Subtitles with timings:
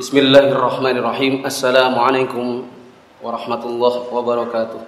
[0.00, 1.44] Bismillahirrahmanirrahim.
[1.44, 2.64] Assalamualaikum
[3.20, 4.80] warahmatullahi wabarakatuh.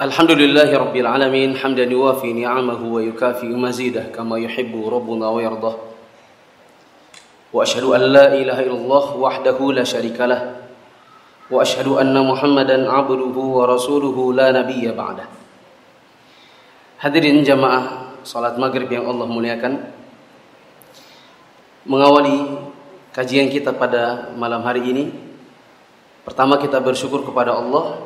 [0.00, 5.76] Alhamdulillahi rabbil alamin hamdan yuwafi ni'amahu wa yukafi mazidah kama yuhibbu rabbuna wa yardah.
[7.52, 10.56] Wa ashhadu an la ilaha illallah wahdahu la syarika lah.
[11.52, 15.28] Wa ashhadu anna Muhammadan abduhu wa rasuluhu la nabiyya ba'dah.
[17.04, 19.99] Hadirin jamaah salat maghrib yang Allah muliakan.
[21.88, 22.60] Mengawali
[23.16, 25.04] kajian kita pada malam hari ini.
[26.28, 27.96] Pertama kita bersyukur kepada Allah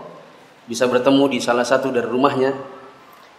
[0.70, 2.54] bisa bertemu di salah satu dari rumahnya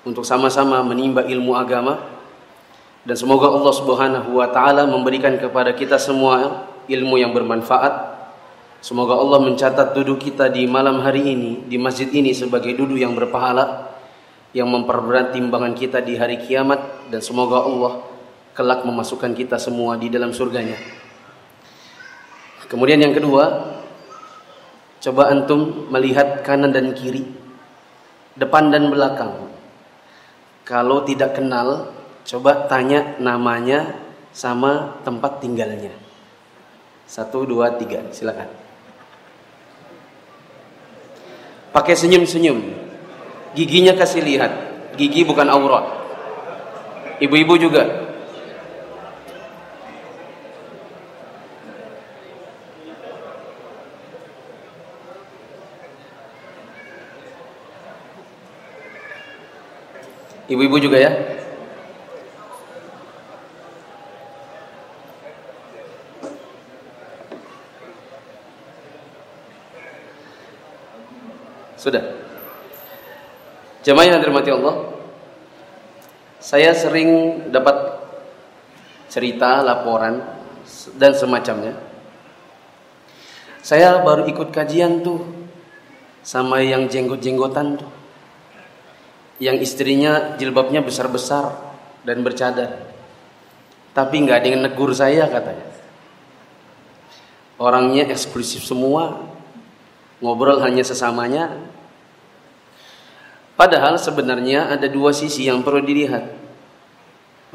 [0.03, 1.97] untuk sama-sama menimba ilmu agama
[3.07, 8.17] dan semoga Allah Subhanahu wa taala memberikan kepada kita semua ilmu yang bermanfaat.
[8.83, 13.15] Semoga Allah mencatat duduk kita di malam hari ini di masjid ini sebagai duduk yang
[13.15, 13.95] berpahala
[14.51, 18.14] yang memperberat timbangan kita di hari kiamat dan semoga Allah
[18.55, 20.79] kelak memasukkan kita semua di dalam surganya.
[22.71, 23.75] Kemudian yang kedua,
[25.03, 27.27] coba antum melihat kanan dan kiri,
[28.39, 29.51] depan dan belakang.
[30.65, 31.93] Kalau tidak kenal,
[32.25, 35.93] coba tanya namanya sama tempat tinggalnya.
[37.05, 38.49] Satu, dua, tiga, silakan.
[41.69, 42.71] Pakai senyum-senyum,
[43.53, 44.51] giginya kasih lihat,
[44.97, 45.85] gigi bukan aurat.
[47.21, 48.04] Ibu-ibu juga
[60.45, 61.11] Ibu-ibu juga ya?
[71.81, 72.01] Sudah.
[73.85, 74.75] Jemaah yang dirahmati Allah,
[76.41, 78.01] saya sering dapat
[79.09, 80.21] cerita, laporan
[80.97, 81.77] dan semacamnya.
[83.65, 85.25] Saya baru ikut kajian tuh
[86.21, 88.04] sama yang jenggot-jenggotan tuh
[89.41, 91.51] yang istrinya jilbabnya besar-besar
[92.07, 92.87] dan bercadar.
[93.91, 95.67] Tapi nggak ada yang negur saya katanya.
[97.55, 99.23] Orangnya eksklusif semua,
[100.19, 101.55] ngobrol hanya sesamanya.
[103.55, 106.27] Padahal sebenarnya ada dua sisi yang perlu dilihat.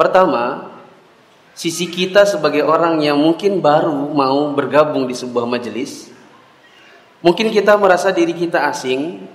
[0.00, 0.72] Pertama,
[1.52, 6.08] sisi kita sebagai orang yang mungkin baru mau bergabung di sebuah majelis.
[7.20, 9.28] Mungkin kita merasa diri kita asing,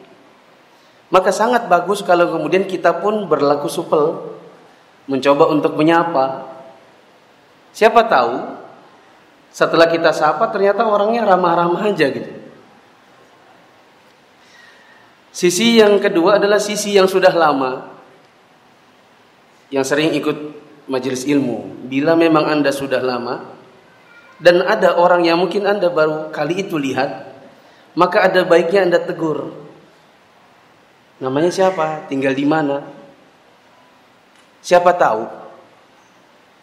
[1.15, 4.35] maka sangat bagus kalau kemudian kita pun berlaku supel,
[5.07, 6.43] mencoba untuk menyapa.
[7.71, 8.35] Siapa tahu
[9.47, 12.27] setelah kita sapa ternyata orangnya ramah-ramah aja gitu.
[15.31, 17.95] Sisi yang kedua adalah sisi yang sudah lama
[19.71, 20.35] yang sering ikut
[20.91, 21.87] majelis ilmu.
[21.87, 23.55] Bila memang Anda sudah lama
[24.43, 27.31] dan ada orang yang mungkin Anda baru kali itu lihat,
[27.95, 29.64] maka ada baiknya Anda tegur.
[31.19, 32.07] Namanya siapa?
[32.11, 32.83] Tinggal di mana?
[34.59, 35.23] Siapa tahu?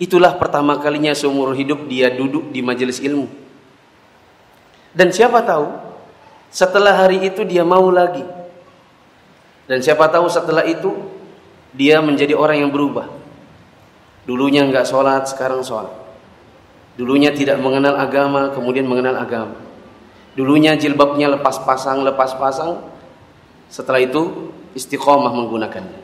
[0.03, 3.31] Itulah pertama kalinya seumur hidup dia duduk di majelis ilmu.
[4.93, 5.73] Dan siapa tahu
[6.53, 8.27] setelah hari itu dia mau lagi.
[9.65, 10.93] Dan siapa tahu setelah itu
[11.73, 13.09] dia menjadi orang yang berubah.
[14.29, 15.91] Dulunya enggak sholat, sekarang sholat.
[17.01, 19.57] Dulunya tidak mengenal agama, kemudian mengenal agama.
[20.37, 22.92] Dulunya jilbabnya lepas pasang, lepas pasang,
[23.73, 26.01] setelah itu istiqomah menggunakannya.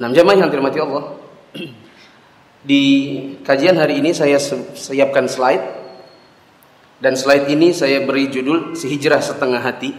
[0.00, 1.04] Nah, jamaah yang dirahmati Allah.
[2.66, 2.84] Di
[3.44, 5.64] kajian hari ini saya siapkan slide
[6.98, 9.92] dan slide ini saya beri judul si hijrah setengah hati.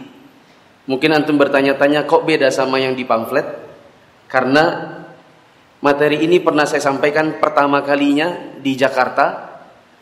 [0.90, 3.46] Mungkin antum bertanya-tanya kok beda sama yang di pamflet?
[4.28, 4.98] Karena
[5.80, 9.56] materi ini pernah saya sampaikan pertama kalinya di Jakarta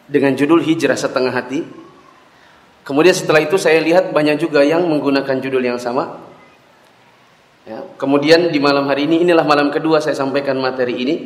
[0.08, 1.85] dengan judul hijrah setengah hati
[2.86, 6.22] Kemudian setelah itu saya lihat banyak juga yang menggunakan judul yang sama.
[7.66, 11.16] Ya, kemudian di malam hari ini inilah malam kedua saya sampaikan materi ini.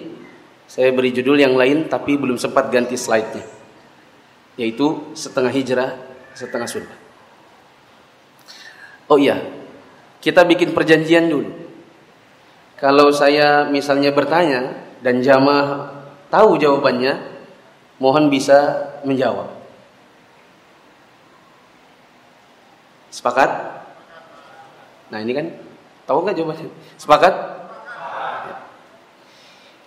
[0.64, 3.44] Saya beri judul yang lain tapi belum sempat ganti slide-nya.
[4.56, 6.00] Yaitu setengah hijrah,
[6.32, 6.98] setengah sunnah.
[9.12, 9.44] Oh iya,
[10.24, 11.52] kita bikin perjanjian dulu.
[12.80, 15.92] Kalau saya misalnya bertanya dan jamaah
[16.32, 17.20] tahu jawabannya,
[18.00, 19.59] mohon bisa menjawab.
[23.10, 23.50] Sepakat?
[25.10, 25.46] Nah ini kan
[26.06, 26.70] tahu nggak jawabannya?
[26.94, 27.34] Sepakat?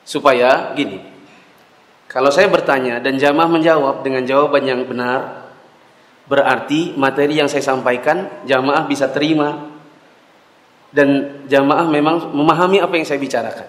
[0.03, 0.99] Supaya gini,
[2.11, 5.49] kalau saya bertanya dan jamaah menjawab dengan jawaban yang benar,
[6.27, 9.71] berarti materi yang saya sampaikan jamaah bisa terima
[10.91, 13.65] dan jamaah memang memahami apa yang saya bicarakan.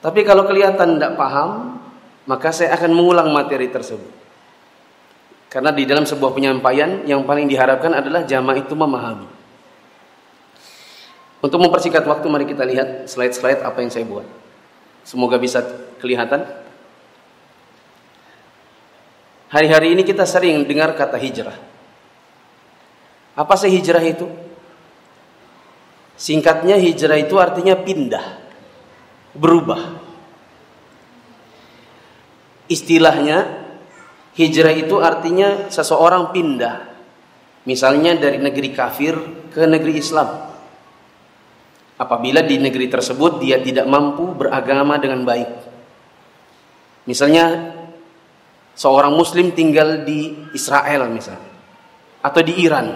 [0.00, 1.80] Tapi kalau kelihatan tidak paham,
[2.24, 4.23] maka saya akan mengulang materi tersebut.
[5.54, 9.30] Karena di dalam sebuah penyampaian yang paling diharapkan adalah jamaah itu memahami.
[11.38, 14.26] Untuk mempersingkat waktu, mari kita lihat slide-slide apa yang saya buat.
[15.06, 15.62] Semoga bisa
[16.02, 16.42] kelihatan.
[19.46, 21.54] Hari-hari ini kita sering dengar kata hijrah.
[23.38, 24.26] Apa sih hijrah itu?
[26.18, 28.42] Singkatnya hijrah itu artinya pindah
[29.38, 30.02] berubah.
[32.66, 33.63] Istilahnya
[34.34, 36.94] hijrah itu artinya seseorang pindah.
[37.64, 39.14] Misalnya dari negeri kafir
[39.48, 40.52] ke negeri Islam.
[41.94, 45.50] Apabila di negeri tersebut dia tidak mampu beragama dengan baik.
[47.08, 47.72] Misalnya
[48.74, 51.52] seorang muslim tinggal di Israel misalnya
[52.20, 52.86] atau di Iran.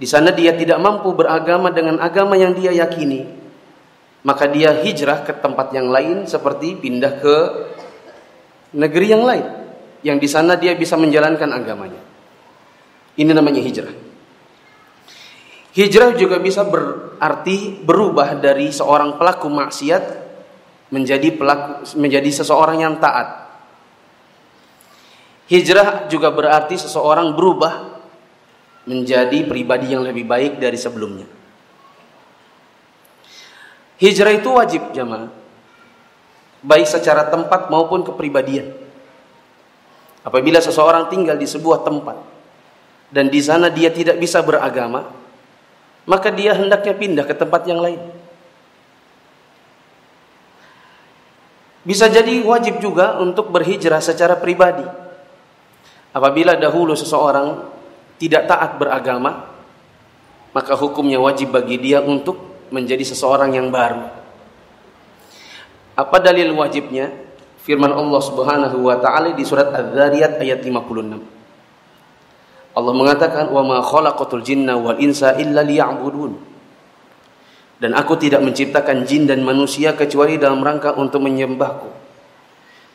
[0.00, 3.40] Di sana dia tidak mampu beragama dengan agama yang dia yakini
[4.20, 7.36] maka dia hijrah ke tempat yang lain seperti pindah ke
[8.76, 9.46] negeri yang lain
[10.00, 12.00] yang di sana dia bisa menjalankan agamanya.
[13.20, 13.94] Ini namanya hijrah.
[15.70, 20.04] Hijrah juga bisa berarti berubah dari seorang pelaku maksiat
[20.90, 23.46] menjadi pelaku menjadi seseorang yang taat.
[25.46, 28.02] Hijrah juga berarti seseorang berubah
[28.86, 31.26] menjadi pribadi yang lebih baik dari sebelumnya.
[34.00, 35.28] Hijrah itu wajib jamaah.
[36.64, 38.79] Baik secara tempat maupun kepribadian.
[40.20, 42.16] Apabila seseorang tinggal di sebuah tempat
[43.08, 45.08] dan di sana dia tidak bisa beragama,
[46.04, 48.00] maka dia hendaknya pindah ke tempat yang lain.
[51.80, 54.84] Bisa jadi wajib juga untuk berhijrah secara pribadi.
[56.12, 57.64] Apabila dahulu seseorang
[58.20, 59.48] tidak taat beragama,
[60.52, 64.04] maka hukumnya wajib bagi dia untuk menjadi seseorang yang baru.
[65.96, 67.29] Apa dalil wajibnya?
[67.60, 71.20] Firman Allah Subhanahu wa taala di surat Az-Zariyat ayat 56.
[72.70, 76.32] Allah mengatakan, "Wa ma khalaqatul jinna wal insa illa liya'budun."
[77.80, 81.88] Dan aku tidak menciptakan jin dan manusia kecuali dalam rangka untuk menyembahku.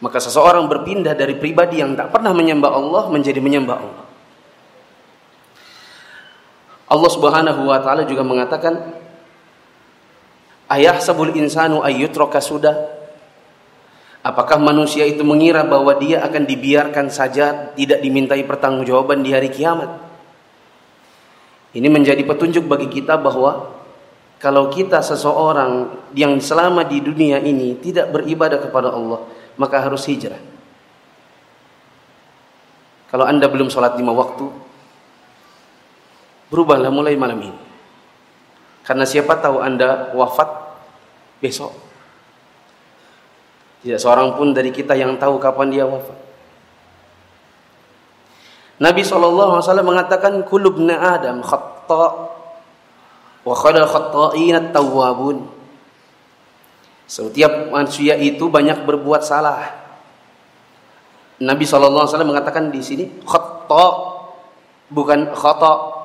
[0.02, 4.06] Maka seseorang berpindah dari pribadi yang tak pernah menyembah Allah menjadi menyembah Allah.
[6.86, 8.78] Allah Subhanahu wa taala juga mengatakan
[10.66, 12.95] Ayah sabul insanu ayyutroka sudah.
[14.26, 20.02] Apakah manusia itu mengira bahwa dia akan dibiarkan saja tidak dimintai pertanggungjawaban di hari kiamat?
[21.78, 23.70] Ini menjadi petunjuk bagi kita bahwa
[24.42, 29.30] kalau kita seseorang yang selama di dunia ini tidak beribadah kepada Allah,
[29.62, 30.42] maka harus hijrah.
[33.14, 34.50] Kalau Anda belum sholat lima waktu,
[36.50, 37.60] berubahlah mulai malam ini.
[38.82, 40.50] Karena siapa tahu Anda wafat
[41.46, 41.95] besok.
[43.82, 46.18] Tidak seorang pun dari kita yang tahu kapan dia wafat.
[48.76, 52.06] Nabi SAW mengatakan kulubna Adam khatta
[53.46, 55.48] wa khadal khatta'in tawwabun.
[57.06, 59.64] Setiap manusia itu banyak berbuat salah.
[61.40, 63.86] Nabi SAW mengatakan di sini khatta
[64.92, 65.96] bukan khata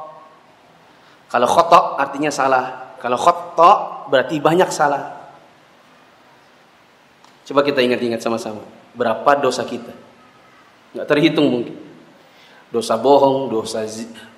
[1.30, 2.98] kalau khotok artinya salah.
[2.98, 5.19] Kalau khotok berarti banyak salah.
[7.46, 8.62] Coba kita ingat-ingat sama-sama.
[8.92, 9.92] Berapa dosa kita?
[10.94, 11.76] Nggak terhitung mungkin.
[12.70, 13.82] Dosa bohong, dosa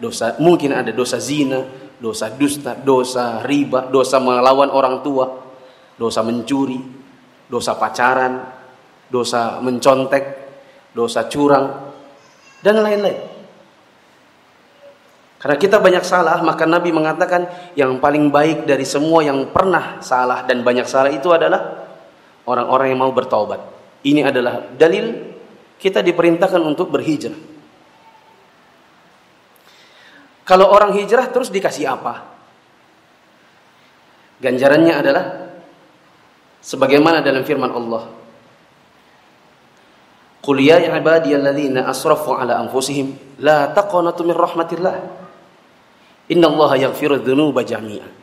[0.00, 1.60] dosa mungkin ada dosa zina,
[2.00, 5.28] dosa dusta, dosa riba, dosa melawan orang tua,
[6.00, 6.80] dosa mencuri,
[7.52, 8.40] dosa pacaran,
[9.12, 10.24] dosa mencontek,
[10.96, 11.92] dosa curang,
[12.64, 13.30] dan lain-lain.
[15.42, 20.46] Karena kita banyak salah, maka Nabi mengatakan yang paling baik dari semua yang pernah salah
[20.46, 21.81] dan banyak salah itu adalah
[22.46, 23.60] orang-orang yang mau bertaubat.
[24.02, 25.34] Ini adalah dalil
[25.78, 27.38] kita diperintahkan untuk berhijrah.
[30.42, 32.34] Kalau orang hijrah terus dikasih apa?
[34.42, 35.24] Ganjarannya adalah
[36.58, 38.10] sebagaimana dalam firman Allah.
[40.42, 44.94] Qul ya ibadiyalladzina asrafu ala anfusihim la taqnatu min rahmatillah.
[46.34, 48.21] Inna Allah yaghfiru dzunuba jami'a.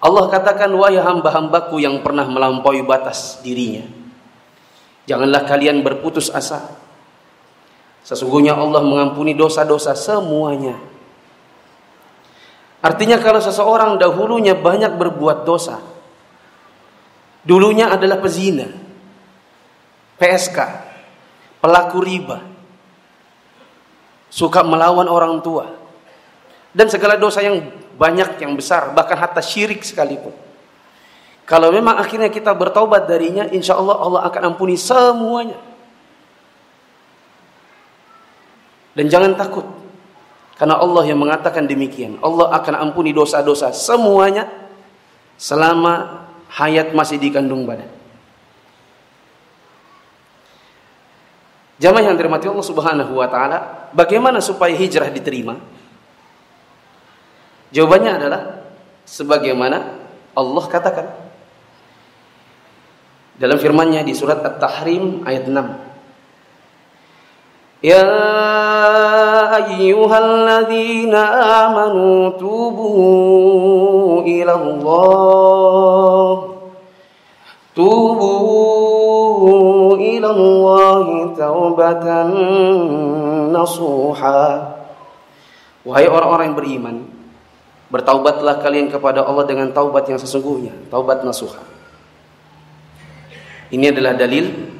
[0.00, 3.86] Allah katakan wahai hamba-hambaku yang pernah melampaui batas dirinya.
[5.04, 6.74] Janganlah kalian berputus asa.
[8.04, 10.76] Sesungguhnya Allah mengampuni dosa-dosa semuanya.
[12.84, 15.80] Artinya kalau seseorang dahulunya banyak berbuat dosa.
[17.44, 18.68] Dulunya adalah pezina.
[20.20, 20.58] PSK.
[21.64, 22.38] Pelaku riba.
[24.28, 25.84] Suka melawan orang tua
[26.74, 27.62] dan segala dosa yang
[27.94, 30.34] banyak yang besar bahkan hatta syirik sekalipun
[31.44, 35.60] Kalau memang akhirnya kita bertaubat darinya, insya Allah Allah akan ampuni semuanya.
[38.96, 39.68] Dan jangan takut.
[40.56, 42.16] Karena Allah yang mengatakan demikian.
[42.24, 44.48] Allah akan ampuni dosa-dosa semuanya
[45.36, 47.92] selama hayat masih dikandung badan.
[51.82, 55.58] Jamaah yang dirahmati Allah Subhanahu wa taala, bagaimana supaya hijrah diterima?
[57.74, 58.70] Jawabannya adalah
[59.02, 59.98] sebagaimana
[60.38, 61.10] Allah katakan.
[63.34, 65.58] Dalam firman-Nya di surat At-Tahrim ayat 6.
[67.82, 68.06] Ya
[69.58, 71.20] ayyuhalladzina
[71.66, 76.36] amanu tubu ila Allah
[77.74, 78.38] tubu
[79.98, 82.30] ila Allah taubatan
[83.50, 84.72] nasuha.
[85.84, 87.13] Wahai orang-orang yang beriman
[87.94, 91.62] bertaubatlah kalian kepada Allah dengan taubat yang sesungguhnya taubat nasuha
[93.70, 94.74] ini adalah dalil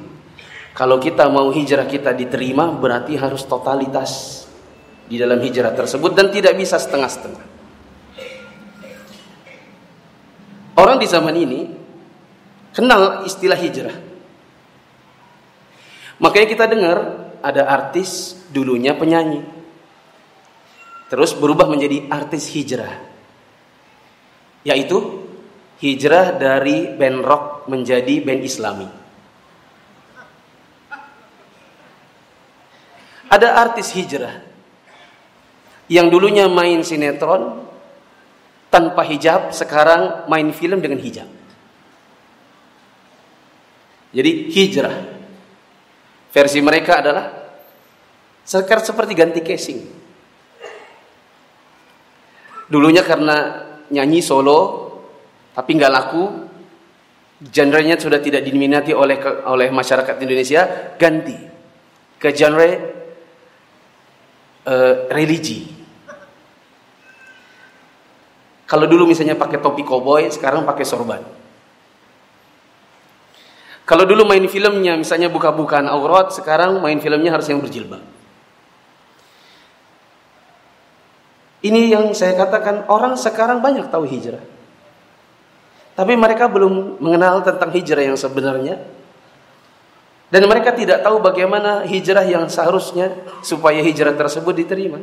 [0.75, 4.43] kalau kita mau hijrah kita diterima berarti harus totalitas
[5.07, 7.45] di dalam hijrah tersebut dan tidak bisa setengah-setengah.
[10.75, 11.71] Orang di zaman ini
[12.75, 13.95] kenal istilah hijrah.
[16.19, 16.97] Makanya kita dengar
[17.39, 19.54] ada artis dulunya penyanyi.
[21.15, 22.91] Terus berubah menjadi artis hijrah.
[24.67, 24.99] Yaitu
[25.79, 28.83] hijrah dari band rock menjadi band islami.
[33.31, 34.43] Ada artis hijrah
[35.87, 37.63] yang dulunya main sinetron
[38.67, 41.31] tanpa hijab, sekarang main film dengan hijab.
[44.11, 45.15] Jadi hijrah.
[46.35, 47.31] Versi mereka adalah
[48.43, 49.94] sekarang seperti ganti casing.
[52.65, 54.85] Dulunya karena nyanyi solo
[55.55, 56.23] tapi nggak laku,
[57.47, 61.37] genrenya sudah tidak diminati oleh oleh masyarakat Indonesia, ganti
[62.19, 62.69] ke genre
[64.67, 65.71] uh, religi.
[68.65, 71.21] Kalau dulu misalnya pakai topi koboi, sekarang pakai sorban.
[73.85, 78.14] Kalau dulu main filmnya misalnya buka-bukaan aurat, sekarang main filmnya harus yang berjilbab.
[81.65, 84.43] Ini yang saya katakan orang sekarang banyak tahu hijrah.
[85.97, 88.77] Tapi mereka belum mengenal tentang hijrah yang sebenarnya.
[90.29, 95.01] Dan mereka tidak tahu bagaimana hijrah yang seharusnya supaya hijrah tersebut diterima.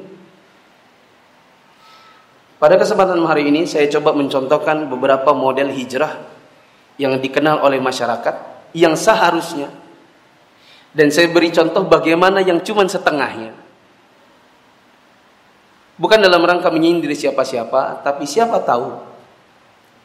[2.63, 6.23] Pada kesempatan hari ini saya coba mencontohkan beberapa model hijrah
[6.95, 8.35] yang dikenal oleh masyarakat
[8.71, 9.67] yang seharusnya
[10.93, 13.62] dan saya beri contoh bagaimana yang cuma setengahnya.
[16.01, 19.13] Bukan dalam rangka menyindir siapa-siapa, tapi siapa tahu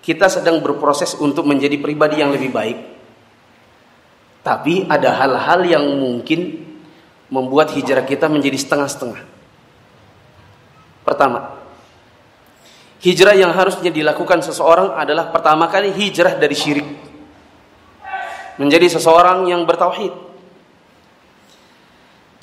[0.03, 2.77] kita sedang berproses untuk menjadi pribadi yang lebih baik.
[4.44, 6.63] Tapi ada hal-hal yang mungkin
[7.27, 9.22] membuat hijrah kita menjadi setengah-setengah.
[11.03, 11.56] Pertama,
[13.03, 16.88] hijrah yang harusnya dilakukan seseorang adalah pertama kali hijrah dari syirik.
[18.60, 20.26] Menjadi seseorang yang bertauhid.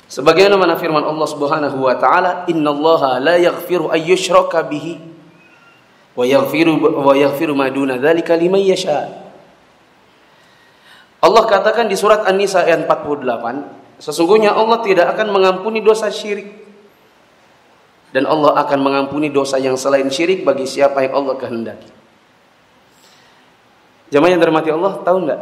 [0.05, 5.15] Sebagaimana firman Allah Subhanahu wa taala, "Innallaha la yaghfiru ay yushraka bihi
[6.15, 9.11] wa yaghfiru wa yaghfiru ma duna dzalika liman yasha.
[11.19, 16.63] Allah katakan di surat An-Nisa ayat 48, sesungguhnya Allah tidak akan mengampuni dosa syirik
[18.15, 21.91] dan Allah akan mengampuni dosa yang selain syirik bagi siapa yang Allah kehendaki.
[24.13, 25.41] Jamaah yang dirahmati Allah, tahu nggak?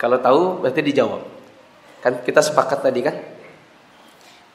[0.00, 1.22] Kalau tahu berarti dijawab.
[2.02, 3.14] Kan kita sepakat tadi kan?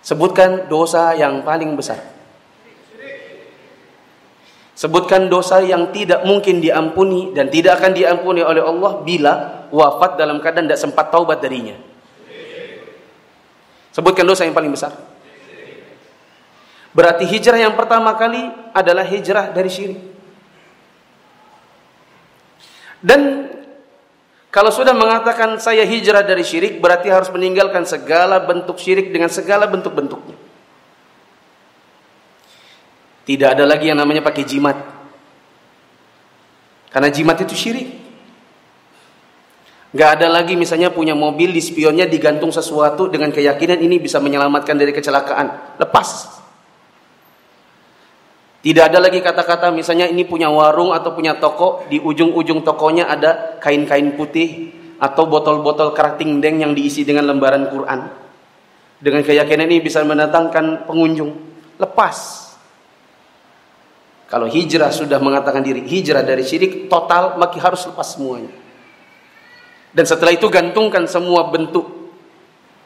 [0.04, 1.96] Sebutkan dosa yang paling besar.
[4.76, 9.34] Sebutkan dosa yang tidak mungkin diampuni dan tidak akan diampuni oleh Allah bila
[9.72, 11.80] wafat dalam keadaan tidak sempat taubat darinya.
[13.96, 14.92] Sebutkan dosa yang paling besar.
[16.92, 18.44] Berarti hijrah yang pertama kali
[18.76, 20.02] adalah hijrah dari syirik.
[23.00, 23.50] Dan
[24.54, 29.66] kalau sudah mengatakan saya hijrah dari syirik berarti harus meninggalkan segala bentuk syirik dengan segala
[29.66, 30.38] bentuk-bentuknya.
[33.26, 34.78] Tidak ada lagi yang namanya pakai jimat.
[36.94, 37.90] Karena jimat itu syirik.
[39.94, 44.78] Gak ada lagi misalnya punya mobil di spionnya digantung sesuatu dengan keyakinan ini bisa menyelamatkan
[44.78, 45.82] dari kecelakaan.
[45.82, 46.43] Lepas.
[48.64, 53.60] Tidak ada lagi kata-kata misalnya ini punya warung atau punya toko, di ujung-ujung tokonya ada
[53.60, 54.72] kain-kain putih
[55.04, 58.08] atau botol-botol kerating deng yang diisi dengan lembaran Quran.
[59.04, 61.36] Dengan keyakinan ini bisa mendatangkan pengunjung.
[61.76, 62.48] Lepas.
[64.32, 68.50] Kalau hijrah sudah mengatakan diri hijrah dari syirik total, maka harus lepas semuanya.
[69.92, 72.16] Dan setelah itu gantungkan semua bentuk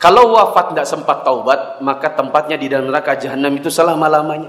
[0.00, 4.48] Kalau wafat tidak sempat taubat, maka tempatnya di dalam neraka jahanam itu selama-lamanya.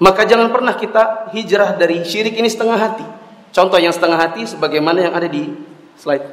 [0.00, 3.06] Maka jangan pernah kita hijrah dari syirik ini setengah hati.
[3.52, 5.52] Contoh yang setengah hati sebagaimana yang ada di
[6.00, 6.24] slide.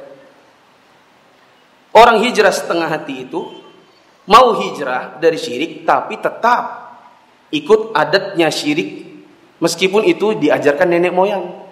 [1.92, 3.61] Orang hijrah setengah hati itu
[4.26, 6.94] mau hijrah dari syirik tapi tetap
[7.50, 9.02] ikut adatnya syirik
[9.58, 11.62] meskipun itu diajarkan nenek moyang.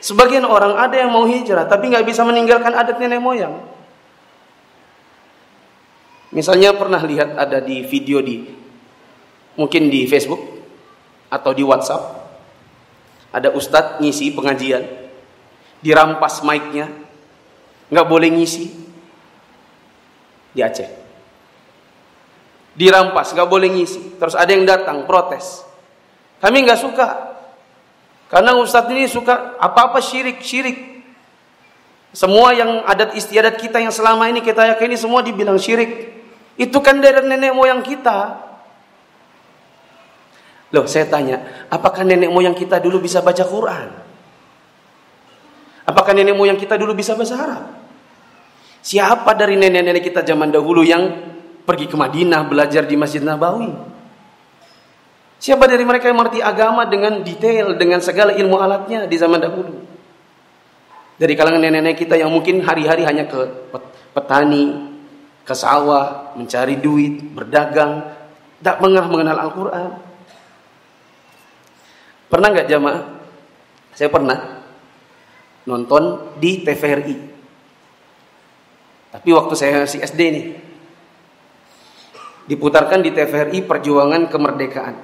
[0.00, 3.60] Sebagian orang ada yang mau hijrah tapi nggak bisa meninggalkan adat nenek moyang.
[6.30, 8.46] Misalnya pernah lihat ada di video di
[9.58, 10.40] mungkin di Facebook
[11.28, 12.02] atau di WhatsApp
[13.34, 14.82] ada ustadz ngisi pengajian
[15.84, 16.90] dirampas mic-nya
[17.90, 18.79] nggak boleh ngisi
[20.50, 20.90] di Aceh
[22.74, 25.66] dirampas nggak boleh ngisi terus ada yang datang protes
[26.38, 27.30] kami nggak suka
[28.30, 31.02] karena Ustadz ini suka apa-apa syirik-syirik.
[32.14, 36.14] Semua yang adat istiadat kita yang selama ini kita yakini semua dibilang syirik.
[36.54, 38.46] Itu kan dari nenek moyang kita.
[40.70, 43.88] Loh saya tanya, apakah nenek moyang kita dulu bisa baca Quran?
[45.90, 47.79] Apakah nenek moyang kita dulu bisa bahasa Arab?
[48.80, 51.04] Siapa dari nenek-nenek kita zaman dahulu yang
[51.68, 53.68] pergi ke Madinah belajar di Masjid Nabawi?
[55.40, 59.72] Siapa dari mereka yang mengerti agama dengan detail, dengan segala ilmu alatnya di zaman dahulu?
[61.20, 63.68] Dari kalangan nenek-nenek kita yang mungkin hari-hari hanya ke
[64.16, 64.96] petani,
[65.44, 68.04] ke sawah, mencari duit, berdagang,
[68.60, 69.90] tak pernah mengenal Al-Quran.
[72.28, 73.02] Pernah nggak jamaah?
[73.96, 74.38] Saya pernah
[75.68, 77.39] nonton di TVRI.
[79.10, 80.46] Tapi waktu saya masih SD nih,
[82.46, 84.96] diputarkan di TVRI Perjuangan Kemerdekaan.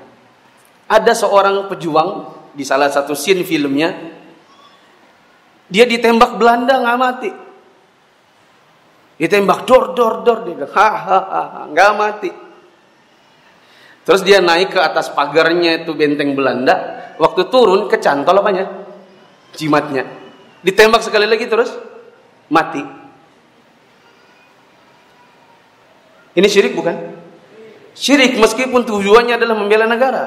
[0.86, 2.10] Ada seorang pejuang
[2.54, 3.90] di salah satu scene filmnya,
[5.66, 7.30] dia ditembak Belanda nggak mati.
[9.18, 12.30] Ditembak dor dor dor dia bilang, ha ha ha nggak mati.
[14.06, 17.10] Terus dia naik ke atas pagarnya itu benteng Belanda.
[17.18, 18.70] Waktu turun kecantol apanya?
[19.58, 20.06] Jimatnya.
[20.62, 21.74] Ditembak sekali lagi terus
[22.46, 23.05] mati.
[26.36, 27.16] Ini syirik bukan?
[27.96, 30.24] Syirik meskipun tujuannya adalah membela negara.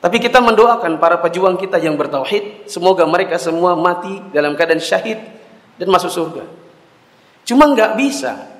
[0.00, 5.16] Tapi kita mendoakan para pejuang kita yang bertauhid, semoga mereka semua mati dalam keadaan syahid
[5.80, 6.44] dan masuk surga.
[7.44, 8.52] Cuma nggak bisa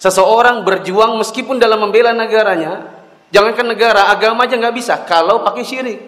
[0.00, 2.92] seseorang berjuang meskipun dalam membela negaranya,
[3.32, 6.00] jangankan negara, agama aja nggak bisa kalau pakai syirik.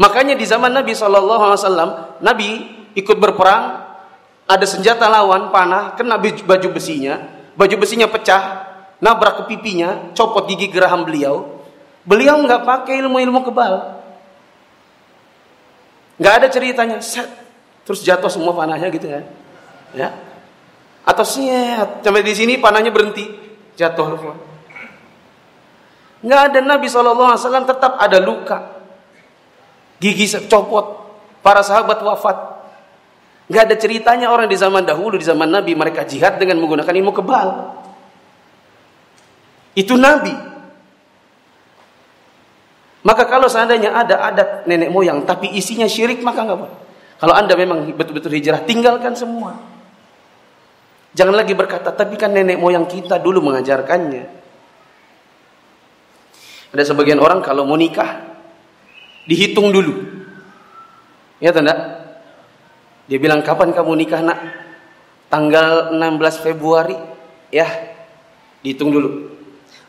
[0.00, 1.12] Makanya di zaman Nabi saw,
[2.24, 2.50] Nabi
[2.96, 3.81] ikut berperang,
[4.52, 7.16] ada senjata lawan panah, kena baju besinya,
[7.56, 8.68] baju besinya pecah,
[9.00, 11.62] nabrak ke pipinya, copot gigi geraham beliau,
[12.02, 14.02] Beliau nggak pakai ilmu-ilmu kebal.
[16.18, 17.26] Nggak ada ceritanya, set,
[17.86, 19.22] terus jatuh semua panahnya gitu ya.
[19.94, 20.08] Ya.
[21.06, 23.26] Atau set, sampai di sini panahnya berhenti,
[23.78, 24.34] jatuh.
[26.22, 28.82] Nggak ada Nabi SAW tetap ada luka.
[30.02, 31.06] Gigi copot,
[31.38, 32.38] para sahabat wafat.
[33.50, 37.12] Nggak ada ceritanya orang di zaman dahulu, di zaman Nabi mereka jihad dengan menggunakan ilmu
[37.14, 37.48] kebal.
[39.74, 40.52] Itu Nabi.
[43.02, 46.76] Maka kalau seandainya ada adat nenek moyang tapi isinya syirik maka nggak boleh.
[47.18, 49.58] Kalau anda memang betul-betul hijrah tinggalkan semua.
[51.12, 54.24] Jangan lagi berkata tapi kan nenek moyang kita dulu mengajarkannya.
[56.72, 58.22] Ada sebagian orang kalau mau nikah
[59.26, 59.92] dihitung dulu.
[61.42, 62.01] Ya tanda?
[63.10, 64.38] Dia bilang kapan kamu nikah nak?
[65.32, 66.96] Tanggal 16 Februari.
[67.52, 67.68] Ya,
[68.62, 69.32] dihitung dulu.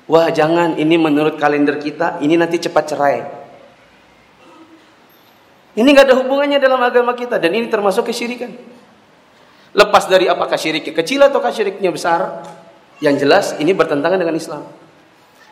[0.10, 3.18] Wah jangan, ini menurut kalender kita, ini nanti cepat cerai.
[5.74, 8.52] Ini nggak ada hubungannya dalam agama kita dan ini termasuk kesyirikan.
[9.74, 12.46] Lepas dari apakah syiriknya kecil atau syiriknya besar,
[13.02, 14.70] yang jelas ini bertentangan dengan Islam.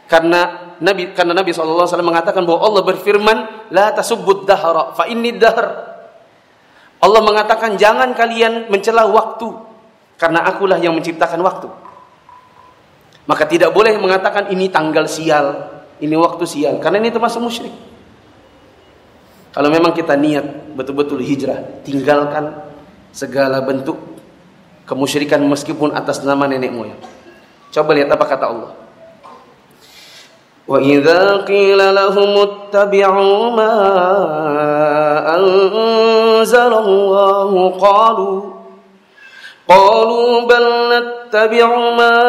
[0.05, 3.37] Karena Nabi karena Nabi SAW mengatakan bahwa Allah berfirman,
[3.73, 5.90] la tasubbud dahra fa dahr.
[7.01, 9.49] Allah mengatakan jangan kalian mencela waktu
[10.21, 11.65] karena akulah yang menciptakan waktu.
[13.25, 17.73] Maka tidak boleh mengatakan ini tanggal sial, ini waktu sial karena ini termasuk musyrik.
[19.51, 22.55] Kalau memang kita niat betul-betul hijrah, tinggalkan
[23.11, 23.99] segala bentuk
[24.87, 27.01] kemusyrikan meskipun atas nama nenek moyang.
[27.71, 28.71] Coba lihat apa kata Allah.
[30.67, 33.75] وإذا قيل لهم اتبعوا ما
[35.35, 38.41] أنزل الله قالوا
[39.69, 42.19] قالوا بل نتبع ما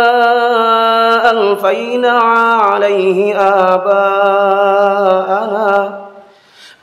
[1.31, 2.19] ألفينا
[2.59, 3.37] عليه
[3.75, 5.13] آباءنا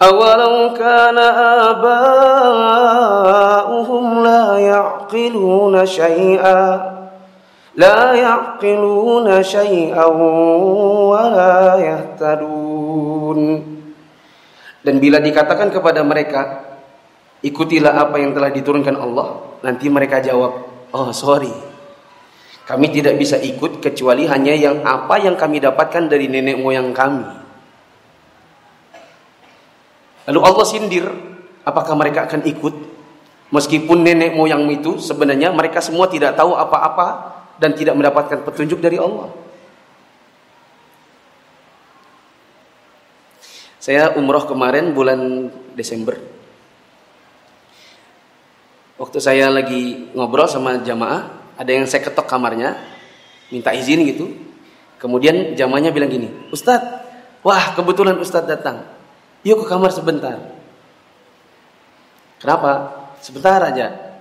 [0.01, 1.17] أولو كان
[1.67, 6.88] آباؤهم لا يعقلون شيئا
[7.74, 10.06] لا يعقلون شيئا
[11.10, 13.40] ولا يهتدون
[14.84, 16.60] dan bila dikatakan kepada mereka
[17.40, 20.52] ikutilah apa yang telah diturunkan Allah nanti mereka jawab
[20.94, 21.50] oh sorry
[22.64, 27.44] kami tidak bisa ikut kecuali hanya yang apa yang kami dapatkan dari nenek moyang kami
[30.24, 31.06] Lalu Allah sindir,
[31.68, 32.74] apakah mereka akan ikut?
[33.52, 38.95] Meskipun nenek moyang itu sebenarnya mereka semua tidak tahu apa-apa dan tidak mendapatkan petunjuk dari
[38.95, 39.29] Allah.
[43.79, 46.19] Saya umroh kemarin bulan Desember.
[48.99, 52.75] Waktu saya lagi ngobrol sama jamaah, ada yang saya ketok kamarnya,
[53.47, 54.27] minta izin gitu.
[54.99, 57.07] Kemudian jamaahnya bilang gini, Ustadz,
[57.39, 58.83] wah kebetulan Ustadz datang.
[59.47, 60.35] Yuk ke kamar sebentar.
[62.43, 62.71] Kenapa?
[63.23, 64.19] Sebentar aja.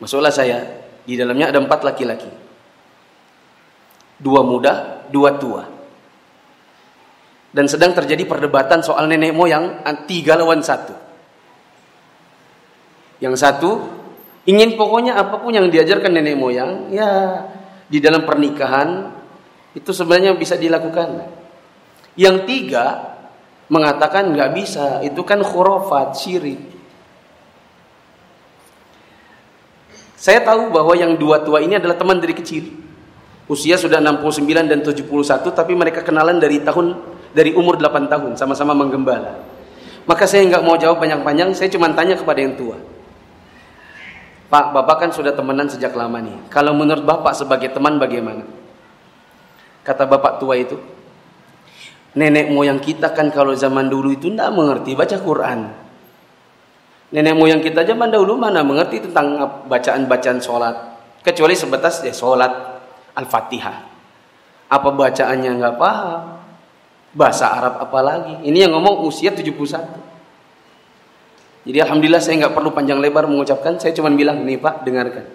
[0.00, 0.81] Masuklah saya.
[1.02, 2.30] Di dalamnya ada empat laki-laki.
[4.22, 5.62] Dua muda, dua tua.
[7.52, 10.96] Dan sedang terjadi perdebatan soal nenek moyang tiga lawan satu.
[13.20, 13.70] Yang satu
[14.48, 17.44] ingin pokoknya apa pun yang diajarkan nenek moyang, ya
[17.92, 19.12] di dalam pernikahan
[19.76, 21.28] itu sebenarnya bisa dilakukan.
[22.16, 22.84] Yang tiga
[23.68, 26.60] mengatakan nggak bisa, itu kan khurafat, syirik.
[30.22, 32.70] Saya tahu bahwa yang dua tua ini adalah teman dari kecil.
[33.50, 35.02] Usia sudah 69 dan 71
[35.50, 36.94] tapi mereka kenalan dari tahun
[37.34, 39.42] dari umur 8 tahun sama-sama menggembala.
[40.06, 42.78] Maka saya nggak mau jawab panjang-panjang, saya cuma tanya kepada yang tua.
[44.46, 46.38] Pak, Bapak kan sudah temenan sejak lama nih.
[46.54, 48.46] Kalau menurut Bapak sebagai teman bagaimana?
[49.82, 50.78] Kata Bapak tua itu,
[52.12, 55.81] Nenek moyang kita kan kalau zaman dulu itu tidak mengerti baca Quran.
[57.12, 59.36] Nenek moyang kita zaman dahulu mana mengerti tentang
[59.68, 60.74] bacaan-bacaan sholat.
[61.20, 62.50] Kecuali sebatas ya sholat
[63.14, 63.76] Al-Fatihah.
[64.72, 66.40] Apa bacaannya nggak paham.
[67.12, 68.40] Bahasa Arab apalagi.
[68.48, 69.52] Ini yang ngomong usia 71.
[71.68, 73.76] Jadi Alhamdulillah saya nggak perlu panjang lebar mengucapkan.
[73.76, 75.28] Saya cuma bilang, nih Pak dengarkan.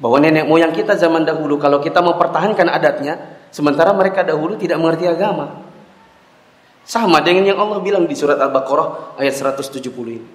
[0.00, 4.80] Bahwa nenek moyang kita zaman dahulu kalau kita mau pertahankan adatnya Sementara mereka dahulu tidak
[4.80, 5.60] mengerti agama.
[6.82, 10.28] Sama dengan yang Allah bilang di surat Al-Baqarah ayat 170 ini.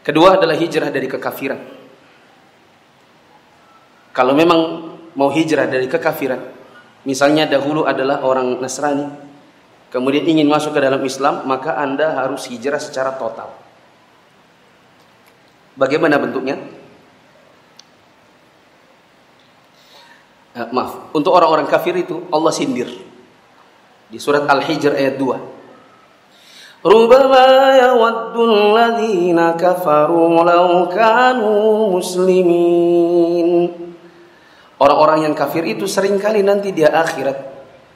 [0.00, 1.60] Kedua adalah hijrah dari kekafiran.
[4.10, 4.60] Kalau memang
[5.14, 6.40] mau hijrah dari kekafiran,
[7.06, 9.06] misalnya dahulu adalah orang Nasrani,
[9.94, 13.54] kemudian ingin masuk ke dalam Islam, maka Anda harus hijrah secara total.
[15.78, 16.58] Bagaimana bentuknya?
[20.54, 23.09] eh, maaf, untuk orang-orang kafir itu Allah sindir.
[24.10, 26.82] Di surat Al-Hijr ayat 2.
[26.82, 31.54] Rubama yawaddu alladhina kafaru law kanu
[31.94, 33.70] muslimin.
[34.80, 37.36] Orang-orang yang kafir itu sering kali nanti di akhirat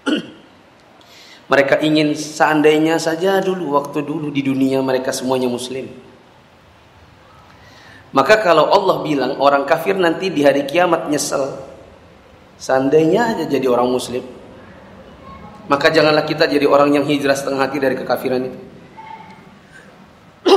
[1.53, 5.88] mereka ingin seandainya saja dulu waktu dulu di dunia mereka semuanya muslim.
[8.14, 11.72] Maka kalau Allah bilang orang kafir nanti di hari kiamat nyesel
[12.55, 14.22] Seandainya aja jadi orang muslim,
[15.64, 18.61] maka janganlah kita jadi orang yang hijrah setengah hati dari kekafiran itu.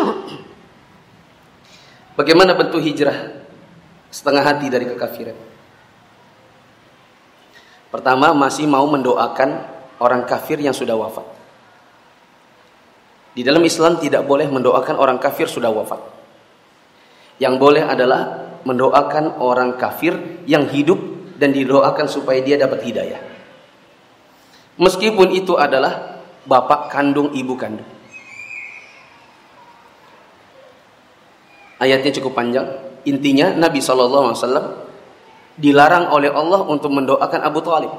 [2.19, 3.47] Bagaimana bentuk hijrah
[4.11, 5.37] setengah hati dari kekafiran?
[7.87, 9.63] Pertama, masih mau mendoakan
[10.03, 11.23] orang kafir yang sudah wafat.
[13.31, 16.01] Di dalam Islam tidak boleh mendoakan orang kafir sudah wafat.
[17.37, 20.99] Yang boleh adalah mendoakan orang kafir yang hidup
[21.37, 23.26] dan didoakan supaya dia dapat hidayah.
[24.77, 27.89] Meskipun itu adalah bapak kandung ibu kandung.
[31.77, 32.65] Ayatnya cukup panjang.
[33.05, 34.33] Intinya Nabi SAW
[35.57, 37.93] dilarang oleh Allah untuk mendoakan Abu Talib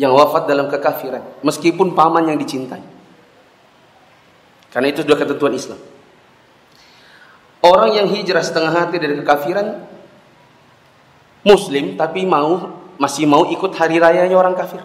[0.00, 2.80] yang wafat dalam kekafiran, meskipun paman yang dicintai.
[4.72, 5.80] Karena itu sudah ketentuan Islam.
[7.60, 9.84] Orang yang hijrah setengah hati dari kekafiran,
[11.44, 14.84] Muslim tapi mau masih mau ikut hari rayanya orang kafir.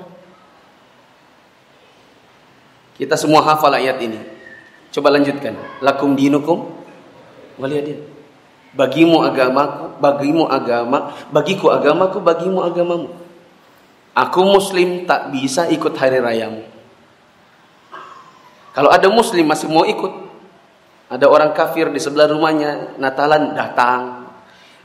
[2.95, 4.23] Kita semua hafal ayat ini.
[4.95, 5.59] Coba lanjutkan.
[5.83, 6.71] Lakum dinukum
[7.59, 7.99] waliyadin.
[8.71, 13.11] Bagimu agamaku, bagimu agama, bagiku agamaku, bagimu agamamu.
[14.15, 16.63] Aku muslim tak bisa ikut hari rayamu.
[18.71, 20.11] Kalau ada muslim masih mau ikut,
[21.11, 24.27] ada orang kafir di sebelah rumahnya, Natalan datang.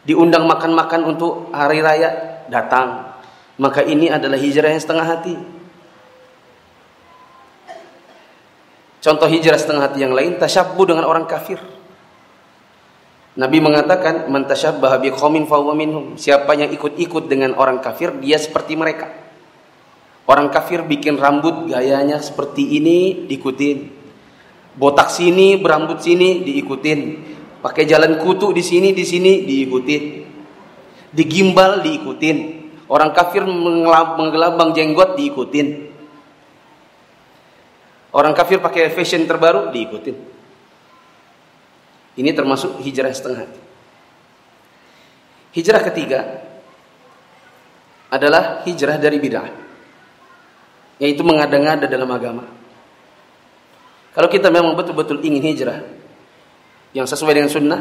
[0.06, 3.09] Diundang makan-makan untuk hari raya, datang.
[3.60, 5.36] Maka ini adalah hijrah yang setengah hati.
[9.04, 11.60] Contoh hijrah setengah hati yang lain, tasyabbu dengan orang kafir.
[13.36, 18.76] Nabi mengatakan, "Man tasyabbaha biqaumin fahuwa minhum." Siapa yang ikut-ikut dengan orang kafir, dia seperti
[18.76, 19.12] mereka.
[20.28, 23.88] Orang kafir bikin rambut gayanya seperti ini, diikutin.
[24.76, 27.00] Botak sini, berambut sini, diikutin.
[27.60, 30.02] Pakai jalan kutu di sini, di sini, diikutin.
[31.12, 32.59] Digimbal, diikutin.
[32.90, 35.94] Orang kafir menggelabang jenggot, diikutin.
[38.10, 40.16] Orang kafir pakai fashion terbaru diikutin.
[42.18, 43.46] Ini termasuk hijrah setengah.
[45.54, 46.20] Hijrah ketiga
[48.10, 49.50] adalah hijrah dari bid'ah.
[50.98, 52.44] Yaitu mengada-ngada dalam agama.
[54.10, 55.78] Kalau kita memang betul-betul ingin hijrah
[56.90, 57.80] yang sesuai dengan sunnah,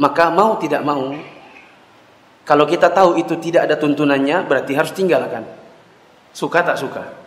[0.00, 1.12] maka mau tidak mau,
[2.44, 5.48] kalau kita tahu itu tidak ada tuntunannya, berarti harus tinggalkan.
[6.36, 7.24] Suka tak suka.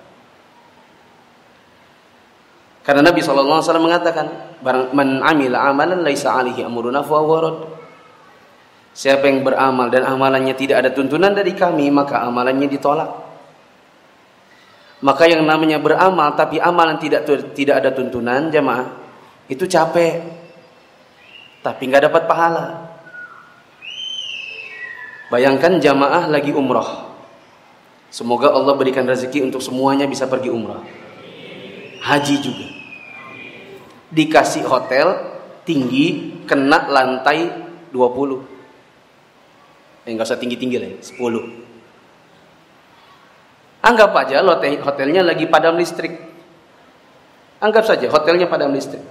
[2.86, 4.58] Karena Nabi SAW mengatakan,
[4.94, 7.20] man amila amalan laisa alihi amruna fa
[8.98, 13.12] Siapa yang beramal dan amalannya tidak ada tuntunan dari kami, maka amalannya ditolak.
[15.06, 18.90] Maka yang namanya beramal tapi amalan tidak tidak ada tuntunan, jemaah,
[19.46, 20.26] itu capek.
[21.62, 22.87] Tapi nggak dapat pahala.
[25.28, 27.08] Bayangkan jamaah lagi umroh.
[28.08, 30.80] Semoga Allah berikan rezeki untuk semuanya bisa pergi umroh.
[32.04, 32.68] Haji juga.
[34.08, 35.08] Dikasih hotel
[35.68, 37.52] tinggi kena lantai
[37.92, 38.56] 20
[40.08, 41.68] eh nggak usah tinggi-tinggi lah 10
[43.88, 44.44] anggap aja
[44.84, 46.12] hotelnya lagi padam listrik.
[47.58, 49.02] Anggap saja hotelnya padam listrik.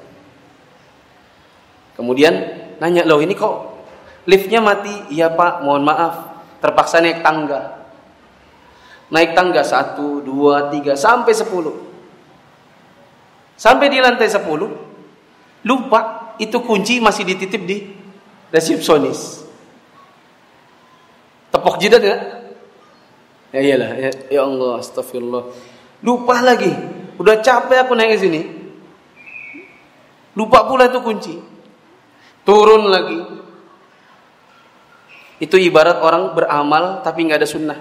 [1.96, 2.34] Kemudian
[2.78, 3.75] nanya loh ini kok
[4.26, 7.88] liftnya mati iya pak mohon maaf terpaksa naik tangga
[9.08, 11.74] naik tangga satu dua tiga sampai sepuluh
[13.54, 14.86] sampai di lantai sepuluh
[15.66, 17.90] Lupa itu kunci masih dititip di
[18.54, 19.42] resepsionis.
[21.50, 22.16] Tepok jidat ya?
[23.50, 25.50] Ya iyalah, ya, ya Allah, astagfirullah.
[26.06, 26.70] Lupa lagi.
[27.18, 28.40] Udah capek aku naik ke sini.
[30.38, 31.34] Lupa pula itu kunci.
[32.46, 33.18] Turun lagi.
[35.36, 37.78] Itu ibarat orang beramal tapi nggak ada sunnah.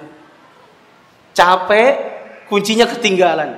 [1.35, 1.91] Capek,
[2.51, 3.51] kuncinya ketinggalan.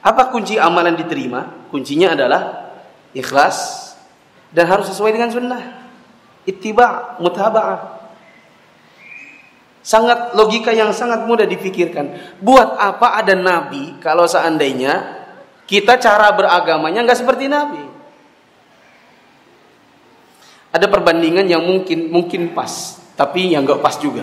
[0.00, 1.68] Apa kunci amalan diterima?
[1.68, 2.72] Kuncinya adalah
[3.16, 3.90] ikhlas
[4.54, 5.62] dan harus sesuai dengan sunnah.
[6.46, 7.98] Ittiba, mutaba'ah.
[9.82, 12.38] Sangat logika yang sangat mudah dipikirkan.
[12.42, 15.26] Buat apa ada nabi kalau seandainya
[15.66, 17.82] kita cara beragamanya nggak seperti nabi?
[20.74, 24.22] Ada perbandingan yang mungkin mungkin pas, tapi yang nggak pas juga.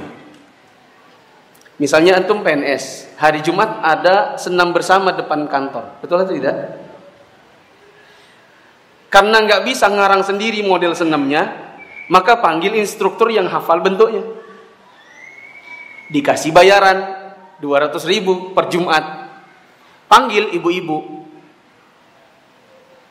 [1.81, 5.97] Misalnya antum PNS, hari Jumat ada senam bersama depan kantor.
[6.05, 6.55] Betul atau tidak?
[9.09, 11.73] Karena nggak bisa ngarang sendiri model senamnya,
[12.09, 14.21] maka panggil instruktur yang hafal bentuknya.
[16.13, 17.25] Dikasih bayaran
[17.57, 19.33] 200 ribu per Jumat.
[20.05, 21.25] Panggil ibu-ibu.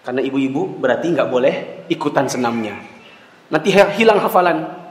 [0.06, 1.54] Karena ibu-ibu berarti nggak boleh
[1.90, 2.78] ikutan senamnya.
[3.50, 4.81] Nanti hilang hafalan.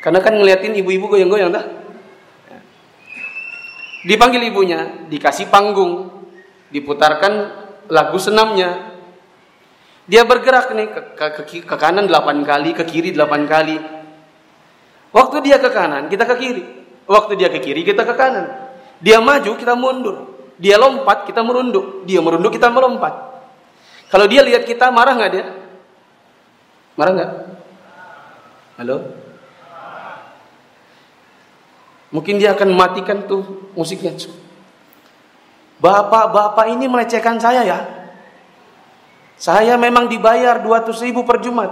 [0.00, 1.64] Karena kan ngeliatin ibu-ibu goyang-goyang dah.
[4.00, 6.08] Dipanggil ibunya, dikasih panggung,
[6.72, 7.32] diputarkan
[7.92, 8.96] lagu senamnya,
[10.08, 13.76] dia bergerak nih ke, ke, ke, ke kanan delapan kali, ke kiri delapan kali.
[15.12, 16.64] Waktu dia ke kanan, kita ke kiri.
[17.04, 18.72] Waktu dia ke kiri, kita ke kanan.
[19.04, 20.16] Dia maju, kita mundur.
[20.56, 22.08] Dia lompat, kita merunduk.
[22.08, 23.12] Dia merunduk, kita melompat.
[24.08, 25.44] Kalau dia lihat kita, marah nggak dia?
[26.96, 27.30] Marah nggak?
[28.80, 28.96] Halo?
[32.10, 34.14] Mungkin dia akan mematikan tuh musiknya.
[35.78, 37.78] Bapak-bapak ini melecehkan saya ya.
[39.40, 41.70] Saya memang dibayar 200 ribu per Jumat.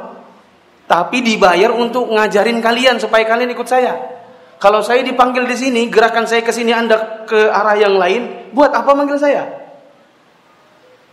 [0.88, 3.92] Tapi dibayar untuk ngajarin kalian supaya kalian ikut saya.
[4.56, 8.72] Kalau saya dipanggil di sini, gerakan saya ke sini Anda ke arah yang lain, buat
[8.72, 9.46] apa manggil saya?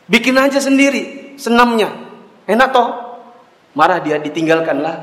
[0.08, 1.92] Bikin aja sendiri, senamnya.
[2.48, 2.88] Enak toh?
[3.76, 4.96] Marah dia ditinggalkanlah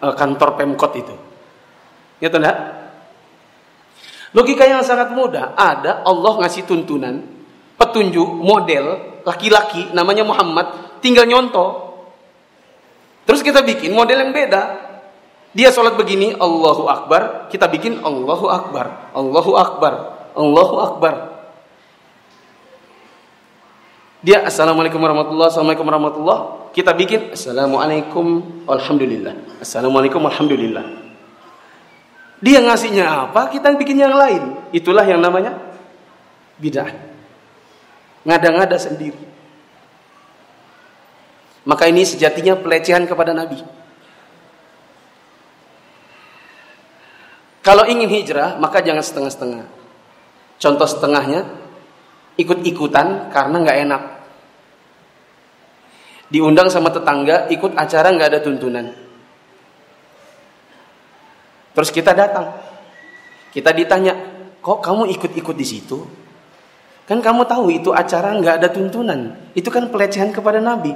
[0.00, 1.14] eh, kantor Pemkot itu.
[2.22, 2.58] Ya enggak?
[4.34, 5.54] Logika yang sangat mudah.
[5.54, 7.22] Ada Allah ngasih tuntunan,
[7.78, 11.96] petunjuk, model laki-laki namanya Muhammad tinggal nyontoh.
[13.24, 14.92] Terus kita bikin model yang beda.
[15.54, 17.46] Dia sholat begini, Allahu Akbar.
[17.46, 19.92] Kita bikin Allahu Akbar, Allahu Akbar,
[20.34, 21.14] Allahu Akbar.
[24.24, 31.03] Dia Assalamualaikum warahmatullahi Assalamualaikum warahmatullahi Kita bikin Assalamualaikum Alhamdulillah Assalamualaikum Alhamdulillah
[32.42, 35.54] Dia ngasihnya apa Kita bikin yang lain Itulah yang namanya
[36.58, 37.14] Bid'ah
[38.24, 39.20] ngada-ngada sendiri.
[41.64, 43.60] Maka ini sejatinya pelecehan kepada Nabi.
[47.64, 49.64] Kalau ingin hijrah, maka jangan setengah-setengah.
[50.60, 51.48] Contoh setengahnya,
[52.36, 54.02] ikut-ikutan karena nggak enak.
[56.28, 58.92] Diundang sama tetangga, ikut acara nggak ada tuntunan.
[61.74, 62.54] Terus kita datang,
[63.50, 64.14] kita ditanya,
[64.62, 65.98] kok kamu ikut-ikut di situ?
[67.04, 69.36] Kan kamu tahu itu acara nggak ada tuntunan.
[69.52, 70.94] Itu kan pelecehan kepada Nabi.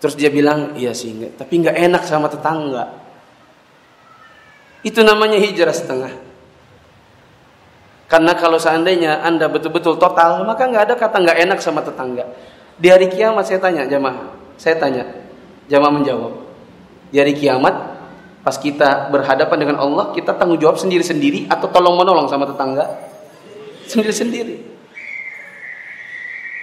[0.00, 3.04] Terus dia bilang, iya sih, tapi nggak enak sama tetangga.
[4.84, 6.12] Itu namanya hijrah setengah.
[8.04, 12.28] Karena kalau seandainya anda betul-betul total, maka nggak ada kata nggak enak sama tetangga.
[12.76, 15.08] Di hari kiamat saya tanya jamaah, saya tanya,
[15.72, 16.32] jamaah menjawab.
[17.08, 17.93] Di hari kiamat,
[18.44, 22.84] pas kita berhadapan dengan Allah, kita tanggung jawab sendiri-sendiri atau tolong menolong sama tetangga?
[23.88, 24.74] Sendiri-sendiri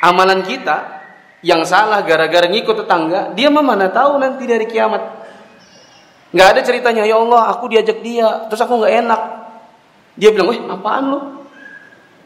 [0.01, 1.05] amalan kita
[1.45, 5.21] yang salah gara-gara ngikut tetangga, dia mah mana tahu nanti dari kiamat.
[6.33, 9.21] Nggak ada ceritanya, ya Allah, aku diajak dia, terus aku nggak enak.
[10.17, 11.19] Dia bilang, weh, apaan lu?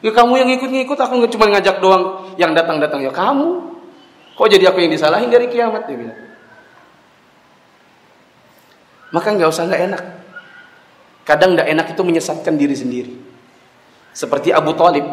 [0.03, 2.03] Ya kamu yang ngikut-ngikut, aku nggak cuma ngajak doang
[2.35, 3.75] yang datang-datang ya kamu.
[4.35, 6.19] Kok jadi aku yang disalahin dari kiamat dia bilang.
[9.15, 10.04] Maka nggak usah nggak enak.
[11.23, 13.15] Kadang nggak enak itu menyesatkan diri sendiri.
[14.12, 15.08] Seperti Abu Talib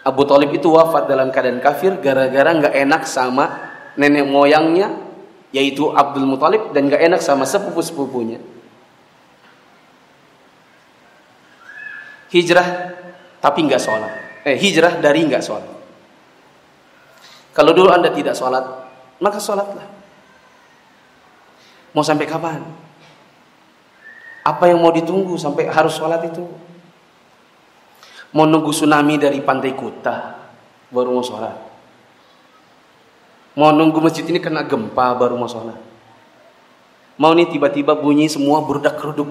[0.00, 4.96] Abu Talib itu wafat dalam keadaan kafir gara-gara nggak enak sama nenek moyangnya
[5.52, 8.40] yaitu Abdul Muthalib dan nggak enak sama sepupu-sepupunya.
[12.32, 12.68] Hijrah
[13.42, 14.12] tapi nggak sholat.
[14.46, 15.68] Eh hijrah dari nggak sholat.
[17.50, 18.62] Kalau dulu anda tidak sholat,
[19.18, 19.84] maka sholatlah.
[21.90, 22.62] Mau sampai kapan?
[24.40, 26.44] Apa yang mau ditunggu sampai harus sholat itu?
[28.30, 30.38] Mau nunggu tsunami dari pantai Kuta
[30.88, 31.56] baru mau sholat.
[33.58, 35.76] Mau nunggu masjid ini kena gempa baru mau sholat.
[37.20, 39.28] Mau nih tiba-tiba bunyi semua berudak keruduk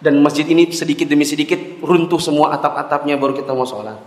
[0.00, 4.00] dan masjid ini sedikit demi sedikit runtuh semua atap-atapnya baru kita mau sholat.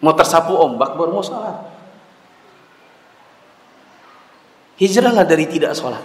[0.00, 1.75] Mau tersapu ombak baru mau sholat.
[4.76, 6.04] Hijrahlah dari tidak sholat.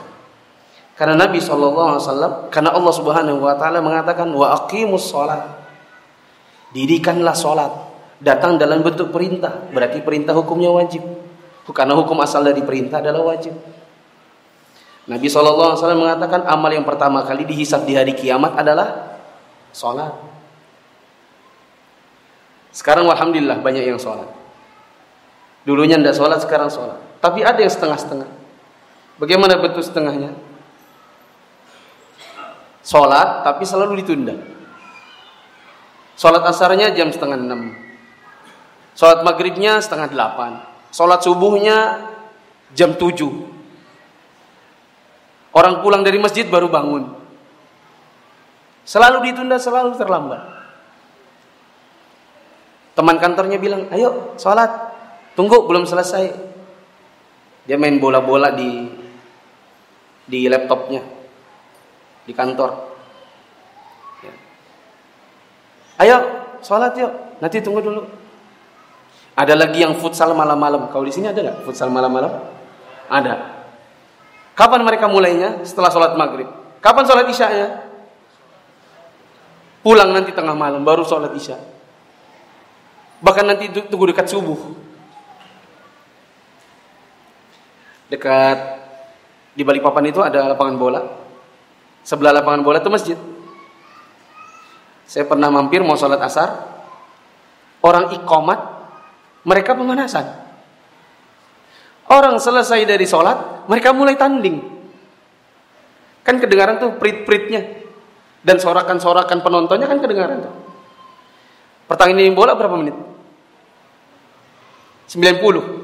[0.96, 5.44] Karena Nabi SAW, karena Allah Subhanahu Wa Taala mengatakan wa aqimus sholat,
[6.72, 7.72] dirikanlah sholat,
[8.22, 11.04] datang dalam bentuk perintah, berarti perintah hukumnya wajib.
[11.72, 13.56] Karena hukum asal dari perintah adalah wajib.
[15.08, 19.18] Nabi SAW mengatakan amal yang pertama kali dihisap di hari kiamat adalah
[19.72, 20.12] sholat.
[22.76, 24.28] Sekarang alhamdulillah banyak yang sholat.
[25.64, 27.00] Dulunya tidak sholat, sekarang sholat.
[27.24, 28.41] Tapi ada yang setengah-setengah.
[29.22, 30.34] Bagaimana bentuk setengahnya?
[32.82, 34.34] Sholat tapi selalu ditunda.
[36.18, 37.78] Sholat asarnya jam setengah enam.
[38.98, 40.66] Sholat maghribnya setengah delapan.
[40.90, 42.10] Sholat subuhnya
[42.74, 43.30] jam tujuh.
[45.54, 47.14] Orang pulang dari masjid baru bangun.
[48.82, 50.42] Selalu ditunda, selalu terlambat.
[52.98, 54.90] Teman kantornya bilang, ayo sholat.
[55.38, 56.34] Tunggu, belum selesai.
[57.70, 59.01] Dia main bola-bola di
[60.32, 61.04] di laptopnya
[62.24, 62.72] di kantor.
[64.24, 64.34] Ya.
[66.00, 66.18] Ayo
[66.64, 67.12] sholat yuk,
[67.44, 68.08] nanti tunggu dulu.
[69.36, 70.88] Ada lagi yang futsal malam-malam.
[70.88, 72.32] Kalau di sini ada nggak futsal malam-malam?
[73.12, 73.64] Ada.
[74.56, 75.64] Kapan mereka mulainya?
[75.68, 76.48] Setelah sholat maghrib.
[76.80, 77.68] Kapan sholat isya nya?
[79.82, 81.58] Pulang nanti tengah malam baru sholat isya.
[83.22, 84.58] Bahkan nanti tunggu dekat subuh.
[88.12, 88.81] Dekat
[89.52, 91.02] di Balikpapan itu ada lapangan bola.
[92.02, 93.18] Sebelah lapangan bola itu masjid.
[95.06, 96.50] Saya pernah mampir mau sholat asar,
[97.84, 98.60] orang ikomat,
[99.44, 100.24] mereka pemanasan.
[102.12, 104.60] Orang selesai dari sholat, mereka mulai tanding.
[106.24, 107.84] Kan kedengaran tuh prit-pritnya.
[108.42, 110.54] Dan sorakan-sorakan penontonnya kan kedengaran tuh.
[111.86, 112.98] Pertandingan bola berapa menit?
[115.12, 115.81] 90.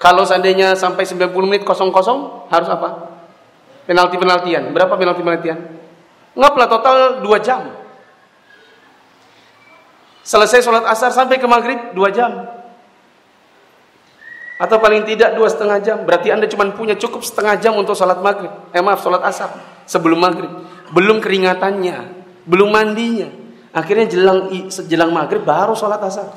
[0.00, 3.20] Kalau seandainya sampai 90 menit kosong-kosong, harus apa?
[3.84, 4.72] Penalti-penaltian.
[4.72, 5.58] Berapa penalti-penaltian?
[6.32, 7.68] Ngaplah total 2 jam.
[10.24, 12.32] Selesai sholat asar sampai ke maghrib 2 jam.
[14.60, 16.04] Atau paling tidak dua setengah jam.
[16.04, 18.52] Berarti anda cuma punya cukup setengah jam untuk sholat maghrib.
[18.76, 19.56] Eh maaf, sholat asar.
[19.88, 20.52] Sebelum maghrib.
[20.92, 21.96] Belum keringatannya.
[22.44, 23.32] Belum mandinya.
[23.72, 24.52] Akhirnya jelang
[24.84, 26.28] jelang maghrib baru sholat asar.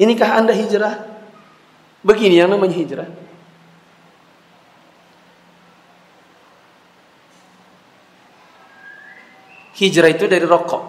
[0.00, 1.17] Inikah anda hijrah?
[2.02, 3.10] Begini yang namanya hijrah.
[9.78, 10.84] Hijrah itu dari rokok.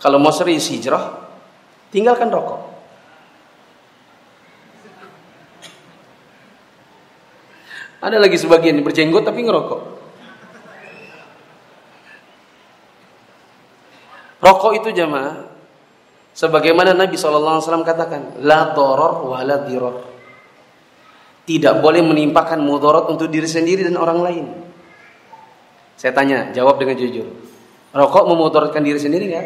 [0.00, 1.28] Kalau mau serius hijrah,
[1.92, 2.60] tinggalkan rokok.
[8.00, 9.82] Ada lagi sebagian yang berjenggot tapi ngerokok.
[14.40, 15.49] Rokok itu jamaah
[16.40, 20.08] sebagaimana Nabi SAW katakan, la doror wa diror.
[21.44, 24.46] Tidak boleh menimpakan mudarat untuk diri sendiri dan orang lain.
[26.00, 27.28] Saya tanya, jawab dengan jujur.
[27.92, 29.42] Rokok memudaratkan diri sendiri ya?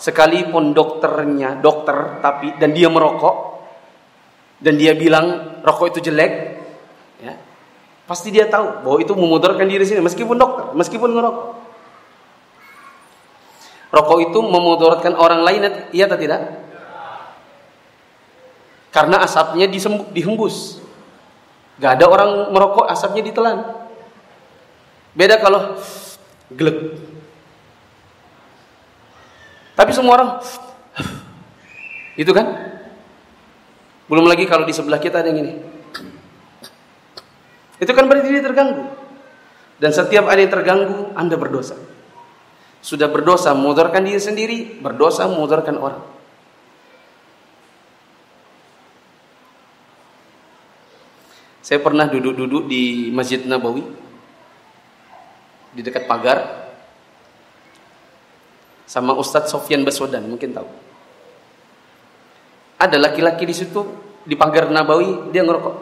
[0.00, 3.60] Sekalipun dokternya dokter tapi dan dia merokok
[4.64, 6.32] dan dia bilang rokok itu jelek,
[7.20, 7.36] ya,
[8.08, 11.59] pasti dia tahu bahwa itu memudaratkan diri sendiri meskipun dokter, meskipun ngerokok.
[13.90, 16.40] Rokok itu memudaratkan orang lain iya atau tidak?
[18.94, 19.66] Karena asapnya
[20.14, 20.78] dihembus.
[21.82, 23.66] Gak ada orang merokok asapnya ditelan.
[25.14, 25.78] Beda kalau
[26.54, 26.98] gelek.
[29.74, 30.30] Tapi semua orang
[32.20, 32.46] itu kan?
[34.10, 35.54] Belum lagi kalau di sebelah kita ada yang ini.
[37.80, 38.86] Itu kan berarti dia terganggu.
[39.80, 41.89] Dan setiap ada yang terganggu, Anda berdosa.
[42.80, 46.04] Sudah berdosa memudorkan diri sendiri, berdosa memudorkan orang.
[51.60, 53.84] Saya pernah duduk-duduk di Masjid Nabawi
[55.70, 56.66] di dekat pagar
[58.90, 60.66] sama Ustadz Sofyan Baswedan, mungkin tahu.
[62.80, 63.86] Ada laki-laki di situ
[64.26, 65.76] di pagar Nabawi, dia ngerokok.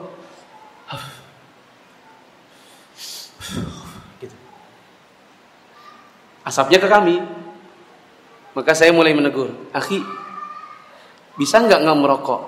[6.48, 7.20] Asapnya ke kami.
[8.56, 10.00] Maka saya mulai menegur, akhi,
[11.36, 12.42] bisa nggak nggak merokok?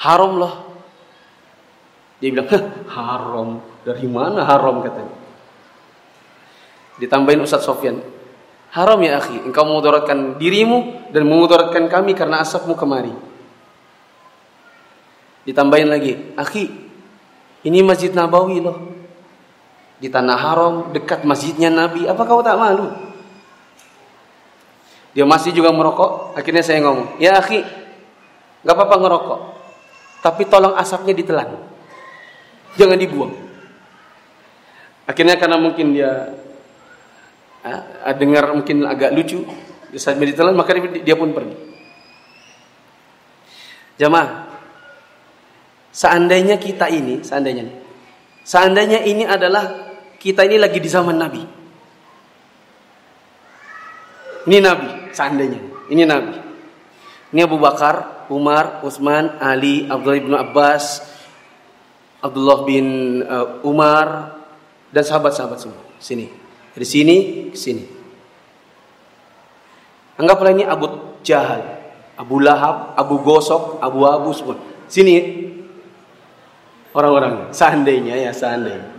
[0.00, 0.54] Haram loh.
[2.22, 2.48] Dia bilang,
[2.86, 3.48] haram.
[3.82, 5.18] Dari mana haram katanya?
[7.02, 7.98] Ditambahin Ustadz Sofyan,
[8.70, 13.10] haram ya akhi, engkau memudaratkan dirimu dan memudaratkan kami karena asapmu kemari.
[15.42, 16.70] Ditambahin lagi, akhi,
[17.66, 18.91] ini masjid Nabawi loh
[20.02, 22.10] di tanah haram dekat masjidnya Nabi.
[22.10, 22.90] Apa kau tak malu?
[25.14, 26.34] Dia masih juga merokok.
[26.34, 27.62] Akhirnya saya ngomong, ya akhi,
[28.66, 29.40] nggak apa-apa ngerokok,
[30.24, 31.54] tapi tolong asapnya ditelan,
[32.80, 33.34] jangan dibuang.
[35.04, 36.32] Akhirnya karena mungkin dia
[37.62, 39.44] ah, dengar mungkin agak lucu,
[40.00, 41.56] saat ditelan maka dia pun pergi.
[44.00, 44.48] Jamaah,
[45.92, 47.68] seandainya kita ini, seandainya,
[48.40, 49.91] seandainya ini adalah
[50.22, 51.42] kita ini lagi di zaman Nabi.
[54.46, 55.58] Ini Nabi, seandainya.
[55.90, 56.34] Ini Nabi.
[57.34, 61.02] Ini Abu Bakar, Umar, Utsman, Ali, Abdullah bin Abbas,
[62.22, 62.86] Abdullah bin
[63.26, 64.38] uh, Umar,
[64.94, 65.82] dan sahabat-sahabat semua.
[65.98, 66.30] Sini.
[66.70, 67.16] Dari sini
[67.50, 67.82] ke sini.
[70.22, 71.66] Anggaplah ini Abu Jahal,
[72.14, 74.54] Abu Lahab, Abu Gosok, Abu Abu semua.
[74.86, 75.18] Sini
[76.94, 77.50] orang-orang.
[77.50, 78.91] Seandainya ya, seandainya.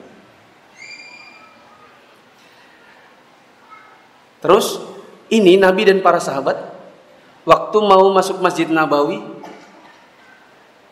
[4.44, 4.84] Terus
[5.32, 6.60] ini Nabi dan para sahabat
[7.48, 9.24] waktu mau masuk Masjid Nabawi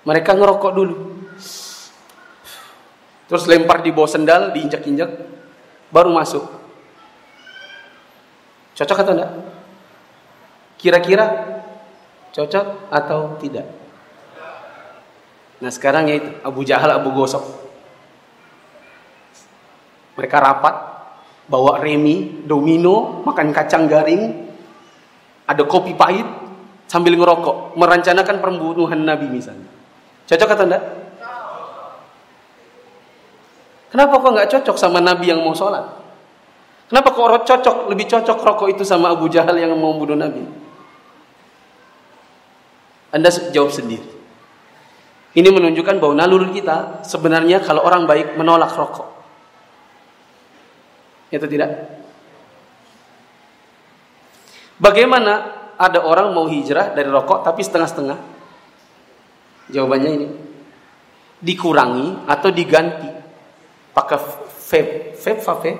[0.08, 0.96] mereka ngerokok dulu.
[3.28, 5.08] Terus lempar di bawah sendal, diinjak-injak,
[5.88, 6.44] baru masuk.
[8.76, 9.32] Cocok atau enggak?
[10.76, 11.26] Kira-kira
[12.34, 13.68] cocok atau tidak?
[15.62, 17.46] Nah sekarang ya itu Abu Jahal, Abu Gosok.
[20.18, 20.76] Mereka rapat,
[21.52, 24.48] bawa remi, domino, makan kacang garing,
[25.44, 26.24] ada kopi pahit,
[26.88, 29.68] sambil ngerokok, merencanakan pembunuhan Nabi misalnya.
[30.32, 30.84] Cocok atau enggak?
[33.92, 35.84] Kenapa kok nggak cocok sama Nabi yang mau sholat?
[36.88, 40.48] Kenapa kok cocok, lebih cocok rokok itu sama Abu Jahal yang mau bunuh Nabi?
[43.12, 44.08] Anda jawab sendiri.
[45.36, 49.11] Ini menunjukkan bahwa naluri kita sebenarnya kalau orang baik menolak rokok.
[51.32, 51.72] Itu tidak?
[54.78, 55.34] Bagaimana
[55.80, 58.20] ada orang mau hijrah dari rokok tapi setengah-setengah?
[59.72, 60.28] Jawabannya ini.
[61.42, 63.10] Dikurangi atau diganti
[63.96, 64.18] pakai
[64.70, 65.72] vape, vape, vape,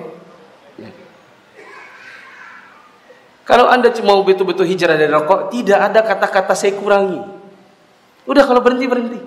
[3.42, 7.20] Kalau Anda mau betul-betul hijrah dari rokok, tidak ada kata-kata saya kurangi.
[8.24, 9.20] Udah kalau berhenti berhenti.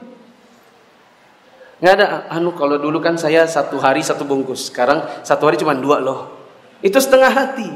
[1.84, 5.76] Nggak ada anu kalau dulu kan saya satu hari satu bungkus, sekarang satu hari cuma
[5.76, 6.32] dua loh.
[6.80, 7.69] Itu setengah hati.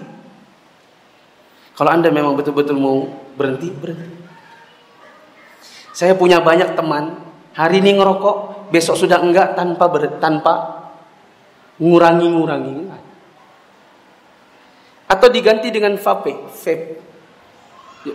[1.75, 4.11] Kalau Anda memang betul-betul mau berhenti, berhenti.
[5.95, 7.19] Saya punya banyak teman,
[7.55, 10.53] hari ini ngerokok, besok sudah enggak tanpa ber, tanpa
[11.79, 12.91] ngurangi-ngurangi
[15.09, 16.87] atau diganti dengan vape, vape.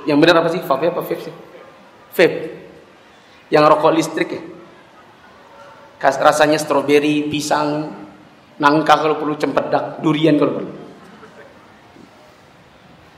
[0.07, 0.63] Yang benar apa sih?
[0.63, 1.35] Vape apa vape sih?
[2.15, 2.39] Vape.
[3.51, 4.43] Yang rokok listrik ya.
[6.01, 7.89] Rasanya stroberi, pisang,
[8.61, 10.73] nangka kalau perlu cempedak, durian kalau perlu.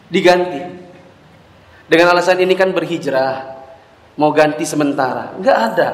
[0.07, 0.63] Diganti.
[1.87, 3.35] Dengan alasan ini kan berhijrah,
[4.19, 5.35] mau ganti sementara.
[5.39, 5.89] Enggak ada.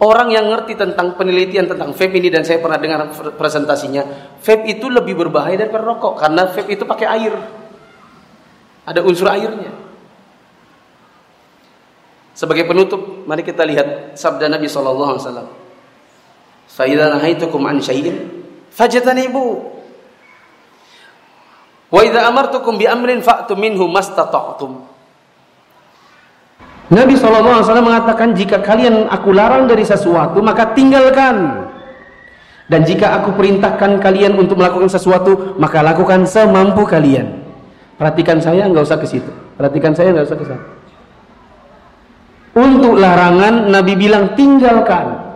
[0.00, 4.88] Orang yang ngerti tentang penelitian tentang vape ini dan saya pernah dengar presentasinya, vape itu
[4.88, 7.36] lebih berbahaya daripada rokok karena vape itu pakai air.
[8.88, 9.76] Ada unsur airnya.
[12.32, 15.48] Sebagai penutup, mari kita lihat sabda Nabi sallallahu alaihi wasallam.
[16.70, 18.30] Fa idza nahaitukum an syai'in
[18.70, 19.46] fajtanibu.
[21.90, 24.86] Wa idza amartukum bi amrin fa'tu minhu mastata'tum.
[26.90, 31.66] Nabi SAW mengatakan jika kalian aku larang dari sesuatu maka tinggalkan.
[32.70, 37.42] Dan jika aku perintahkan kalian untuk melakukan sesuatu maka lakukan semampu kalian.
[37.98, 39.30] Perhatikan saya nggak usah ke situ.
[39.58, 40.64] Perhatikan saya nggak usah ke sana.
[42.54, 45.29] Untuk larangan Nabi bilang tinggalkan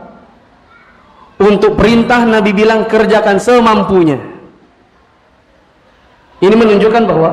[1.44, 4.16] untuk perintah Nabi bilang kerjakan semampunya.
[6.40, 7.30] Ini menunjukkan bahwa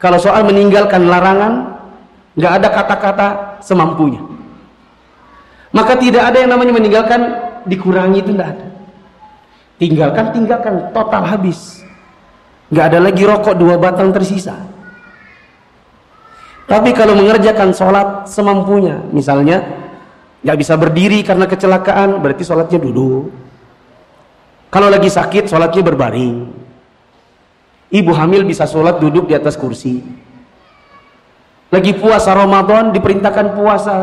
[0.00, 1.76] kalau soal meninggalkan larangan
[2.38, 3.28] nggak ada kata-kata
[3.60, 4.24] semampunya.
[5.68, 7.20] Maka tidak ada yang namanya meninggalkan
[7.68, 8.66] dikurangi itu tidak ada.
[9.78, 11.84] Tinggalkan tinggalkan total habis.
[12.72, 14.56] Nggak ada lagi rokok dua batang tersisa.
[16.68, 19.64] Tapi kalau mengerjakan sholat semampunya misalnya
[20.48, 23.28] nggak bisa berdiri karena kecelakaan berarti sholatnya duduk
[24.72, 26.48] kalau lagi sakit sholatnya berbaring
[27.92, 30.00] ibu hamil bisa sholat duduk di atas kursi
[31.68, 33.96] lagi puasa Ramadan diperintahkan puasa,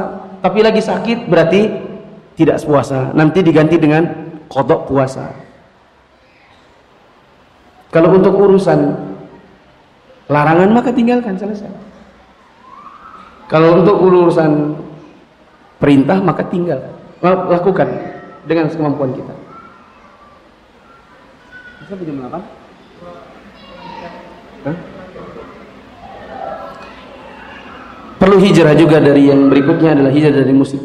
[0.46, 1.62] tapi lagi sakit berarti
[2.38, 3.10] tidak puasa.
[3.18, 4.06] Nanti diganti dengan
[4.46, 5.34] kodok puasa.
[7.89, 8.80] Kalau untuk urusan
[10.30, 11.74] larangan maka tinggalkan selesai.
[13.50, 14.78] Kalau untuk urusan
[15.80, 16.80] perintah maka tinggal
[17.23, 17.89] lakukan
[18.45, 19.34] dengan kemampuan kita.
[21.86, 22.34] Bisa jam 8?
[24.65, 24.78] Hah?
[28.15, 30.82] Perlu hijrah juga dari yang berikutnya adalah hijrah dari musik.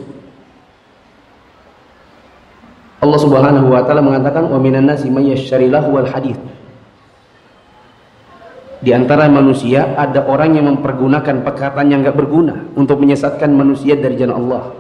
[3.01, 6.37] Allah Subhanahu wa taala mengatakan wa minan nasi may wal hadith.
[8.81, 14.21] Di antara manusia ada orang yang mempergunakan perkataan yang enggak berguna untuk menyesatkan manusia dari
[14.21, 14.80] jalan Allah.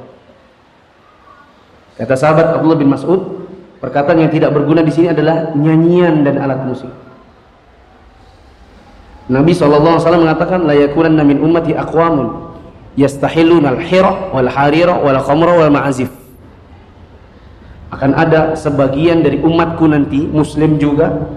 [2.00, 3.44] Kata sahabat Abdullah bin Mas'ud,
[3.84, 6.88] perkataan yang tidak berguna di sini adalah nyanyian dan alat musik.
[9.30, 12.50] Nabi SAW mengatakan la yakunanna min ummati aqwamun
[12.98, 16.10] yastahilun al-hira wal harira wal khamra wal ma'azif
[17.94, 21.30] akan ada sebagian dari umatku nanti muslim juga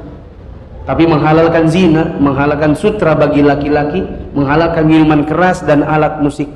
[0.90, 4.02] tapi menghalalkan zina menghalalkan sutra bagi laki-laki
[4.34, 6.50] menghalalkan minuman keras dan alat musik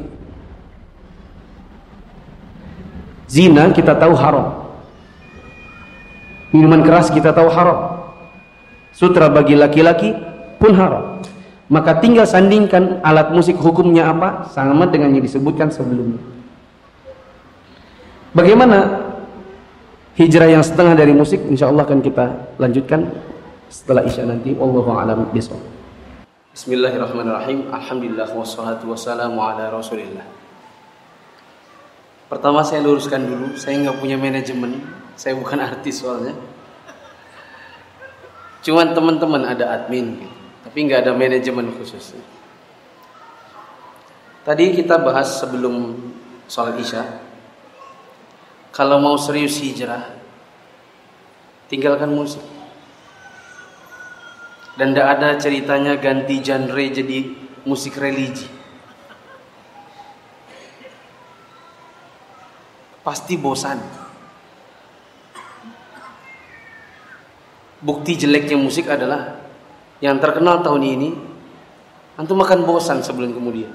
[3.27, 4.67] zina kita tahu haram.
[6.55, 8.07] Minuman keras kita tahu haram.
[8.95, 10.15] Sutra bagi laki-laki
[10.57, 11.21] pun haram.
[11.67, 16.23] Maka tinggal sandingkan alat musik hukumnya apa sama dengan yang disebutkan sebelumnya.
[18.31, 19.03] Bagaimana
[20.15, 23.11] hijrah yang setengah dari musik insya Allah akan kita lanjutkan
[23.67, 24.55] setelah isya nanti.
[24.55, 25.59] Allahu a'lam besok
[26.55, 27.69] Bismillahirrahmanirrahim.
[27.69, 30.36] Alhamdulillah wassalatu wassalamu ala rasulillah
[32.27, 34.83] Pertama saya luruskan dulu Saya nggak punya manajemen
[35.15, 36.35] Saya bukan artis soalnya
[38.61, 42.11] Cuman teman-teman ada admin tapi nggak ada manajemen khusus.
[44.43, 45.95] Tadi kita bahas sebelum
[46.43, 47.23] sholat isya,
[48.75, 50.11] kalau mau serius hijrah,
[51.71, 52.43] tinggalkan musik.
[54.75, 57.31] Dan tidak ada ceritanya ganti genre jadi
[57.63, 58.51] musik religi.
[63.07, 63.79] Pasti bosan.
[67.79, 69.39] Bukti jeleknya musik adalah
[70.03, 71.09] yang terkenal tahun ini
[72.19, 73.71] antum makan bosan sebelum kemudian.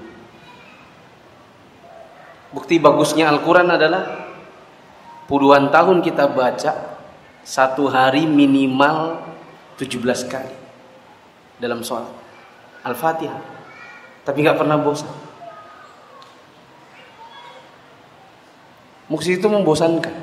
[2.52, 4.28] Bukti bagusnya Al-Quran adalah
[5.24, 7.00] puluhan tahun kita baca
[7.40, 9.16] satu hari minimal
[9.80, 9.96] 17
[10.28, 10.54] kali
[11.56, 12.12] dalam sholat
[12.84, 13.40] Al-Fatihah
[14.22, 15.10] tapi nggak pernah bosan
[19.12, 20.16] musik itu membosankan.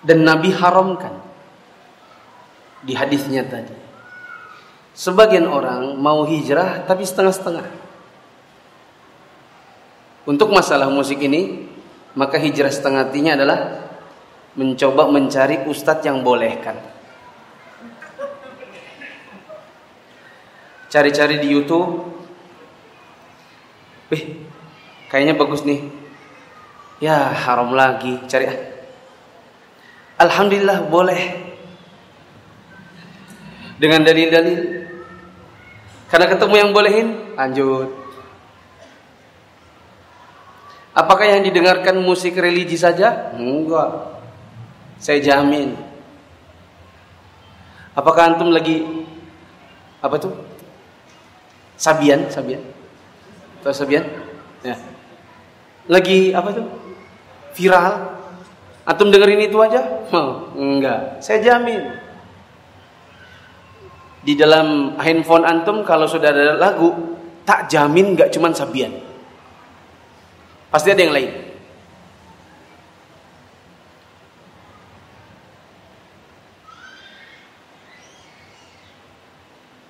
[0.00, 1.20] Dan Nabi haramkan
[2.80, 3.76] di hadisnya tadi.
[4.96, 7.68] Sebagian orang mau hijrah tapi setengah-setengah.
[10.24, 11.68] Untuk masalah musik ini
[12.16, 13.60] maka hijrah setengah hatinya adalah
[14.56, 16.76] mencoba mencari ustadz yang bolehkan.
[20.92, 22.04] Cari-cari di YouTube.
[24.12, 24.44] Wih,
[25.12, 25.84] kayaknya bagus nih.
[27.04, 28.16] Ya, haram lagi.
[28.24, 28.58] Cari ah.
[30.24, 31.52] Alhamdulillah boleh.
[33.76, 34.88] Dengan dalil-dalil.
[36.08, 37.90] Karena ketemu yang bolehin, lanjut.
[40.92, 43.32] Apakah yang didengarkan musik religi saja?
[43.36, 44.20] Enggak.
[45.00, 45.74] Saya jamin.
[47.92, 48.84] Apakah antum lagi
[50.00, 50.32] apa tuh?
[51.80, 52.62] Sabian, Sabian.
[53.64, 54.06] Tahu Sabian?
[54.62, 54.78] Ya.
[55.90, 56.66] Lagi apa tuh?
[57.58, 57.92] Viral.
[58.82, 59.82] Antum dengerin itu aja?
[60.10, 61.22] Oh, enggak.
[61.22, 62.02] Saya jamin.
[64.22, 68.94] Di dalam handphone antum kalau sudah ada lagu, tak jamin enggak cuman Sabian.
[70.70, 71.30] Pasti ada yang lain.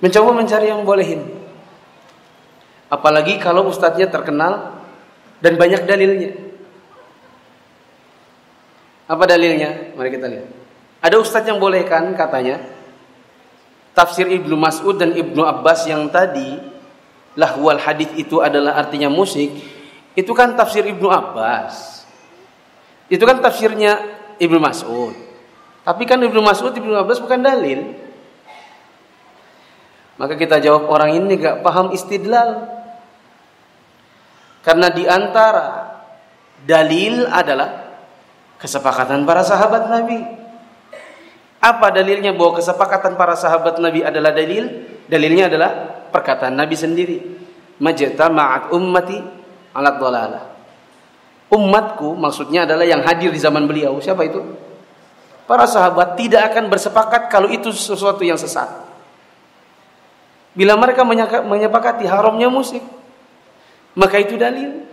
[0.03, 1.23] Mencoba mencari yang bolehin.
[2.91, 4.82] Apalagi kalau ustadznya terkenal
[5.43, 6.31] dan banyak dalilnya.
[9.11, 9.93] Apa dalilnya?
[9.99, 10.49] Mari kita lihat.
[11.03, 12.63] Ada ustadz yang bolehkan katanya
[13.93, 16.57] tafsir Ibnu Mas'ud dan Ibnu Abbas yang tadi
[17.35, 19.51] lahwal hadis itu adalah artinya musik,
[20.15, 22.07] itu kan tafsir Ibnu Abbas.
[23.13, 24.01] Itu kan tafsirnya
[24.41, 25.13] Ibnu Mas'ud.
[25.83, 27.99] Tapi kan Ibnu Mas'ud Ibnu Abbas bukan dalil.
[30.17, 32.82] Maka kita jawab orang ini gak paham istidlal.
[34.63, 35.99] Karena di antara
[36.63, 37.99] dalil adalah
[38.63, 40.23] kesepakatan para sahabat Nabi.
[41.63, 44.87] Apa dalilnya bahwa kesepakatan para sahabat Nabi adalah dalil?
[45.07, 45.71] Dalilnya adalah
[46.11, 47.19] perkataan Nabi sendiri.
[47.83, 49.19] Majtama'at ummati
[49.75, 50.45] alat dolalah.
[51.53, 53.99] Umatku maksudnya adalah yang hadir di zaman beliau.
[53.99, 54.41] Siapa itu?
[55.45, 58.71] Para sahabat tidak akan bersepakat kalau itu sesuatu yang sesat.
[60.55, 61.03] Bila mereka
[61.43, 62.81] menyepakati haramnya musik,
[63.97, 64.85] maka itu dalil.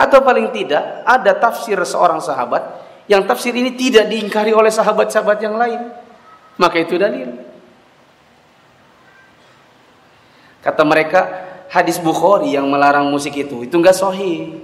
[0.00, 2.80] Atau paling tidak ada tafsir seorang sahabat
[3.10, 5.90] yang tafsir ini tidak diingkari oleh sahabat-sahabat yang lain.
[6.56, 7.26] Maka itu dalil.
[10.62, 11.20] Kata mereka
[11.72, 14.62] hadis Bukhari yang melarang musik itu itu enggak sahih.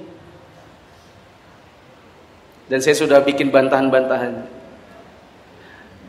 [2.71, 4.47] Dan saya sudah bikin bantahan-bantahan.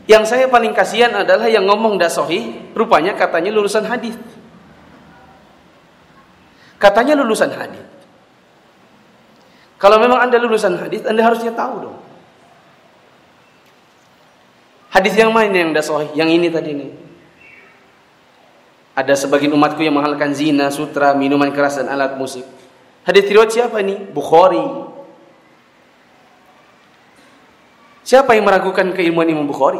[0.06, 4.14] Yang saya paling kasihan adalah yang ngomong sahih, rupanya katanya lulusan hadis.
[6.78, 7.82] Katanya lulusan hadis.
[9.78, 11.98] Kalau memang Anda lulusan hadis, Anda harusnya tahu dong.
[14.90, 15.84] Hadis yang mana yang dah?
[16.14, 16.90] Yang ini tadi nih.
[18.98, 22.42] Ada sebagian umatku yang menghalalkan zina, sutra, minuman keras dan alat musik.
[23.06, 23.94] Hadis riwayat siapa ini?
[23.94, 24.58] Bukhari.
[28.02, 29.78] Siapa yang meragukan keilmuan Imam Bukhari?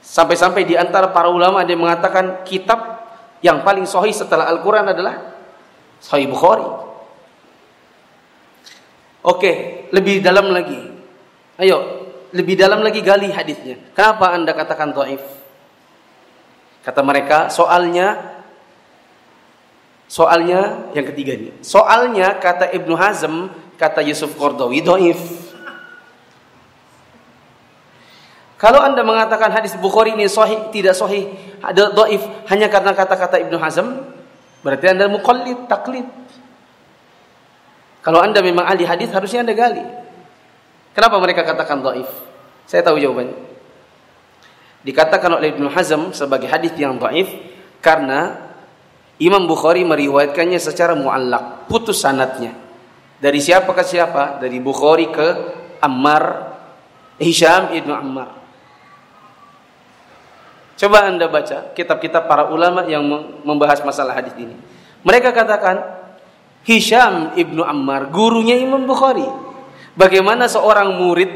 [0.00, 2.93] Sampai-sampai di antara para ulama ada yang mengatakan kitab
[3.44, 5.36] yang paling sahih setelah Al-Quran adalah
[6.00, 6.64] Sahih Bukhari.
[9.20, 10.80] Oke, lebih dalam lagi.
[11.60, 13.76] Ayo, lebih dalam lagi gali hadisnya.
[13.92, 15.20] Kenapa Anda katakan dhaif?
[16.84, 18.40] Kata mereka, soalnya
[20.08, 21.52] soalnya yang ketiga ini.
[21.60, 25.20] Soalnya kata Ibnu Hazm, kata Yusuf Qardawi dhaif.
[28.54, 33.58] Kalau Anda mengatakan hadis Bukhari ini sahih, tidak sahih, ada dhaif hanya karena kata-kata Ibnu
[33.58, 33.86] Hazm,
[34.62, 36.06] berarti Anda muqallid, taklid.
[38.04, 39.82] Kalau Anda memang ahli hadis harusnya Anda gali.
[40.94, 42.06] Kenapa mereka katakan dhaif?
[42.70, 43.34] Saya tahu jawabannya.
[44.84, 47.26] Dikatakan oleh Ibnu Hazm sebagai hadis yang dhaif
[47.82, 48.52] karena
[49.18, 52.54] Imam Bukhari meriwayatkannya secara muallak, putus sanatnya.
[53.18, 54.38] Dari siapa ke siapa?
[54.38, 55.26] Dari Bukhari ke
[55.80, 56.54] Ammar
[57.16, 58.43] Hisham ibnu Ammar.
[60.74, 63.06] Coba anda baca kitab-kitab para ulama yang
[63.46, 64.58] membahas masalah hadis ini.
[65.06, 65.80] Mereka katakan
[66.66, 69.26] Hisham ibnu Ammar, gurunya Imam Bukhari.
[69.94, 71.30] Bagaimana seorang murid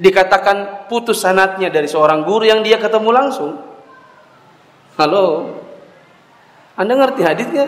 [0.00, 3.54] dikatakan putus sanatnya dari seorang guru yang dia ketemu langsung?
[4.98, 5.54] Halo,
[6.74, 7.66] Anda ngerti hadisnya?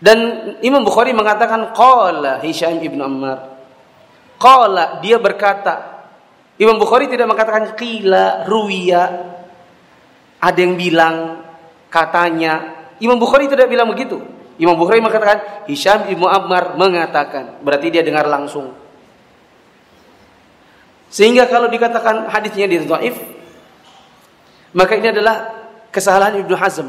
[0.00, 0.18] Dan
[0.64, 3.49] Imam Bukhari mengatakan qala Hisham ibnu Ammar.
[4.40, 6.00] Qala dia berkata.
[6.56, 9.04] Imam Bukhari tidak mengatakan qila, ruwiya.
[10.40, 11.44] Ada yang bilang
[11.92, 12.80] katanya.
[13.04, 14.16] Imam Bukhari tidak bilang begitu.
[14.56, 17.60] Imam Bukhari mengatakan Hisham ibnu Ammar mengatakan.
[17.60, 18.72] Berarti dia dengar langsung.
[21.10, 23.18] Sehingga kalau dikatakan hadisnya dia dhaif,
[24.70, 26.86] maka ini adalah kesalahan Ibnu Hazm.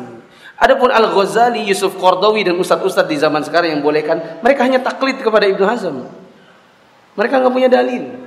[0.62, 5.50] Adapun Al-Ghazali, Yusuf Qardawi dan ustadz-ustadz di zaman sekarang yang bolehkan, mereka hanya taklid kepada
[5.50, 6.21] Ibnu Hazm.
[7.16, 8.22] Mereka nggak punya dalil.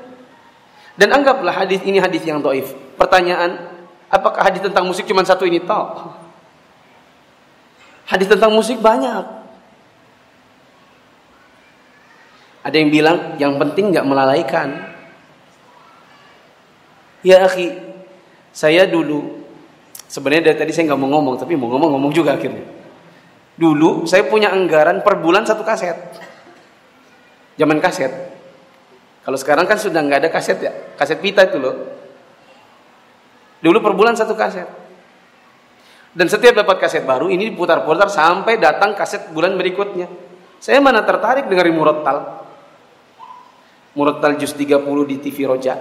[0.94, 2.70] Dan anggaplah hadis ini hadis yang dhaif.
[2.94, 5.58] Pertanyaan, apakah hadis tentang musik cuma satu ini?
[5.58, 6.22] Tak.
[8.04, 9.24] Hadis tentang musik banyak.
[12.64, 14.92] Ada yang bilang yang penting nggak melalaikan.
[17.24, 17.72] Ya akhi,
[18.52, 19.44] saya dulu
[20.08, 22.64] sebenarnya dari tadi saya nggak mau ngomong, tapi mau ngomong ngomong juga akhirnya.
[23.56, 25.96] Dulu saya punya anggaran per bulan satu kaset.
[27.56, 28.33] Zaman kaset.
[29.24, 31.74] Kalau sekarang kan sudah nggak ada kaset ya, kaset pita itu loh.
[33.64, 34.68] Dulu per bulan satu kaset.
[36.14, 40.06] Dan setiap dapat kaset baru ini diputar-putar sampai datang kaset bulan berikutnya.
[40.60, 42.44] Saya mana tertarik dengan Murattal.
[43.96, 45.74] Murattal Jus 30 di TV Roja.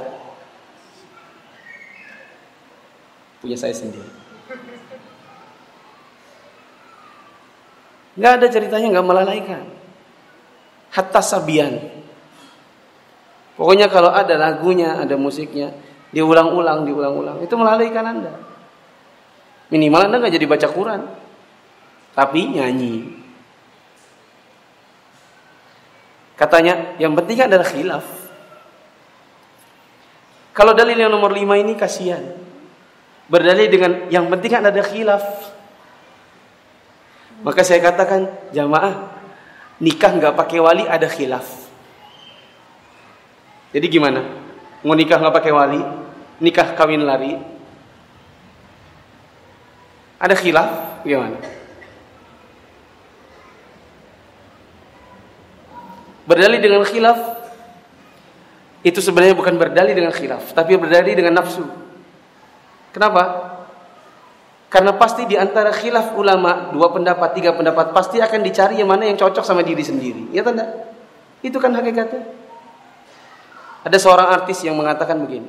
[3.44, 4.08] Punya saya sendiri.
[8.14, 9.64] Nggak ada ceritanya nggak melalaikan.
[10.94, 12.03] Hatta Sabian.
[13.54, 15.74] Pokoknya kalau ada lagunya, ada musiknya,
[16.10, 18.34] diulang-ulang, diulang-ulang, itu melalaikan Anda.
[19.70, 21.02] Minimal Anda nggak jadi baca Quran.
[22.14, 22.96] Tapi nyanyi.
[26.38, 28.06] Katanya yang penting adalah khilaf.
[30.54, 32.22] Kalau dalil yang nomor lima ini kasihan.
[33.26, 35.26] Berdalil dengan yang penting ada khilaf.
[37.42, 39.10] Maka saya katakan jamaah
[39.82, 41.63] nikah nggak pakai wali ada khilaf.
[43.74, 44.22] Jadi gimana?
[44.86, 45.82] Mau nikah nggak pakai wali?
[46.40, 47.34] Nikah kawin lari?
[50.22, 51.42] Ada khilaf gimana?
[56.24, 57.20] Berdalih dengan khilaf
[58.84, 61.64] itu sebenarnya bukan berdalih dengan khilaf, tapi berdalih dengan nafsu.
[62.92, 63.52] Kenapa?
[64.68, 69.08] Karena pasti di antara khilaf ulama dua pendapat, tiga pendapat pasti akan dicari yang mana
[69.08, 70.32] yang cocok sama diri sendiri.
[70.36, 70.68] Ya tanda?
[71.44, 72.43] Itu kan hakikatnya.
[73.84, 75.48] Ada seorang artis yang mengatakan begini.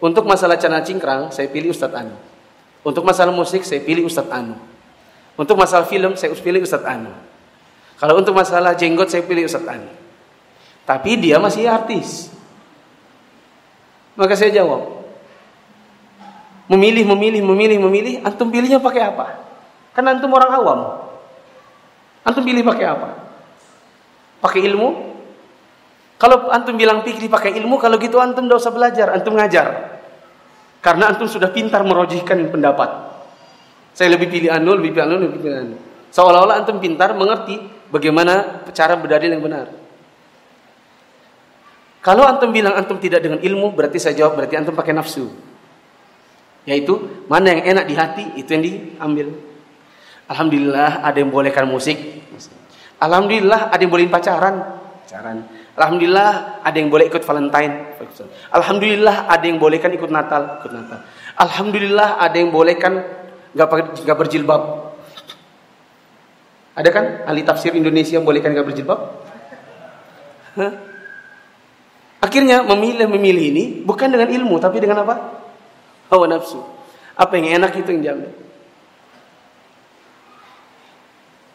[0.00, 2.16] Untuk masalah channel cingkrang, saya pilih Ustadz Anu.
[2.80, 4.56] Untuk masalah musik saya pilih Ustadz Anu.
[5.36, 7.12] Untuk masalah film saya pilih Ustadz Anu.
[8.00, 9.88] Kalau untuk masalah jenggot saya pilih Ustadz Anu.
[10.88, 12.32] Tapi dia masih artis.
[14.16, 15.04] Maka saya jawab.
[16.68, 18.14] Memilih, memilih, memilih, memilih.
[18.24, 19.40] Antum pilihnya pakai apa?
[19.92, 20.80] Kan antum orang awam.
[22.24, 23.08] Antum pilih pakai apa?
[24.40, 25.09] Pakai ilmu?
[26.20, 29.96] Kalau antum bilang pikir pakai ilmu, kalau gitu antum tidak usah belajar, antum ngajar.
[30.84, 33.08] Karena antum sudah pintar merojihkan pendapat.
[33.96, 35.76] Saya lebih pilih anu, lebih pilih anu, lebih pilih anu.
[36.12, 37.56] Seolah-olah antum pintar mengerti
[37.88, 39.72] bagaimana cara berdalil yang benar.
[42.04, 45.24] Kalau antum bilang antum tidak dengan ilmu, berarti saya jawab berarti antum pakai nafsu.
[46.68, 49.26] Yaitu mana yang enak di hati itu yang diambil.
[50.28, 51.96] Alhamdulillah ada yang bolehkan musik.
[53.00, 54.80] Alhamdulillah ada yang bolehin pacaran.
[55.04, 55.59] Pacaran.
[55.80, 57.96] Alhamdulillah ada yang boleh ikut Valentine.
[58.52, 61.08] Alhamdulillah ada yang bolehkan ikut Natal, ikut Natal.
[61.40, 63.00] Alhamdulillah ada yang bolehkan
[63.56, 64.92] nggak nggak berjilbab.
[66.76, 69.00] Ada kan ahli tafsir Indonesia yang bolehkan nggak berjilbab?
[70.60, 70.72] Hah?
[72.20, 75.16] Akhirnya memilih memilih ini bukan dengan ilmu tapi dengan apa?
[76.12, 76.60] Hawa nafsu.
[77.16, 78.32] Apa yang enak itu yang diambil.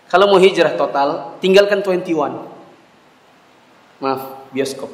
[0.10, 2.55] Kalau mau hijrah total, tinggalkan 21
[4.00, 4.91] maaf bioskop.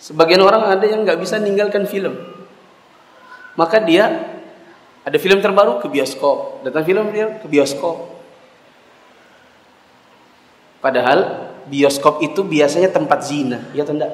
[0.00, 2.12] Sebagian orang ada yang nggak bisa meninggalkan film,
[3.56, 4.36] maka dia
[5.04, 8.12] ada film terbaru ke bioskop, datang film dia ke bioskop.
[10.84, 14.08] Padahal bioskop itu biasanya tempat zina, ya tanda?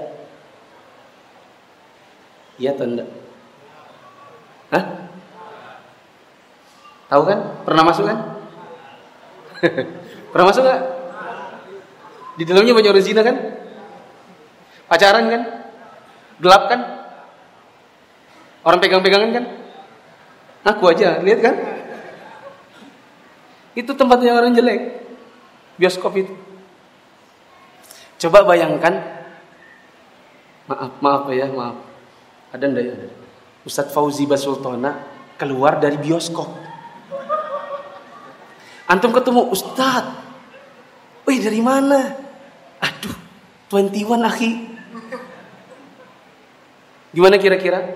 [2.60, 3.08] Ya tanda?
[4.70, 4.84] Hah?
[7.10, 7.38] Tahu kan?
[7.66, 8.18] Pernah masuk kan?
[10.30, 10.99] Pernah masuk nggak?
[12.38, 13.36] Di dalamnya banyak orang zina kan?
[14.86, 15.42] Pacaran kan?
[16.42, 16.80] Gelap kan?
[18.66, 19.44] Orang pegang-pegangan kan?
[20.74, 21.54] Aku aja, lihat kan?
[23.72, 25.00] Itu tempatnya orang jelek.
[25.80, 26.34] Bioskop itu.
[28.20, 29.00] Coba bayangkan.
[30.68, 31.80] Maaf, maaf ya, maaf.
[32.52, 32.94] Ada enggak ya?
[33.64, 35.00] Ustadz Fauzi Basultona
[35.40, 36.52] keluar dari bioskop.
[38.84, 40.19] Antum ketemu Ustadz.
[41.30, 42.10] Wih dari mana?
[42.82, 43.14] Aduh,
[43.70, 44.50] 21 akhi.
[47.14, 47.86] Gimana kira-kira?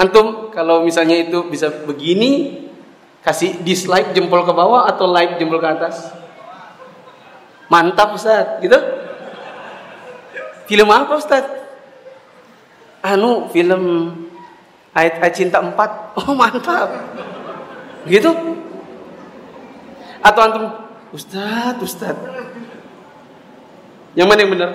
[0.00, 2.64] Antum kalau misalnya itu bisa begini,
[3.20, 6.08] kasih dislike jempol ke bawah atau like jempol ke atas?
[7.68, 8.80] Mantap Ustaz, gitu?
[10.64, 11.44] Film apa Ustaz?
[13.04, 13.84] Anu, film
[14.96, 15.76] Ayat, ayat cinta 4.
[16.24, 16.88] Oh, mantap.
[18.08, 18.32] Gitu?
[20.24, 22.16] Atau antum Ustaz, Ustaz.
[24.12, 24.70] Yang mana yang benar?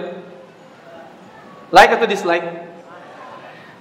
[1.74, 2.46] Like atau dislike?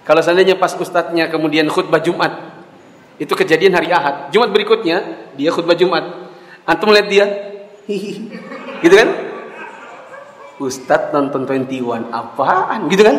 [0.03, 2.59] Kalau seandainya pas ustadznya kemudian khutbah Jumat,
[3.23, 4.35] itu kejadian hari Ahad.
[4.35, 6.03] Jumat berikutnya dia khutbah Jumat.
[6.67, 7.27] Antum lihat dia,
[8.83, 9.09] gitu kan?
[10.63, 12.87] Ustadz nonton 21 apaan?
[12.91, 13.17] Gitu kan?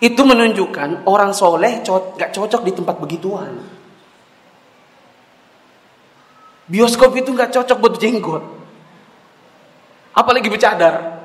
[0.00, 1.80] Itu menunjukkan orang soleh
[2.16, 3.73] gak cocok di tempat begituan.
[6.64, 8.44] Bioskop itu gak cocok buat jenggot.
[10.16, 11.20] Apalagi bercadar.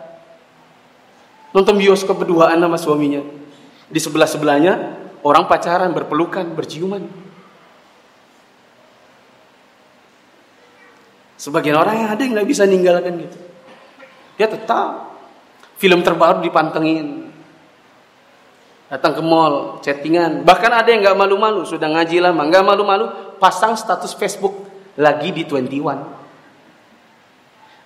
[1.55, 3.23] Nonton bioskop berduaan sama suaminya.
[3.89, 4.73] Di sebelah-sebelahnya
[5.23, 7.07] orang pacaran, berpelukan, berciuman.
[11.39, 13.39] Sebagian orang yang ada yang gak bisa ninggalkan gitu.
[14.35, 15.15] Dia tetap
[15.79, 17.31] film terbaru dipantengin,
[18.89, 20.41] Datang ke mall, chattingan.
[20.41, 24.68] Bahkan ada yang nggak malu-malu, sudah ngaji lama, nggak malu-malu, pasang status Facebook
[24.99, 26.19] lagi di 21.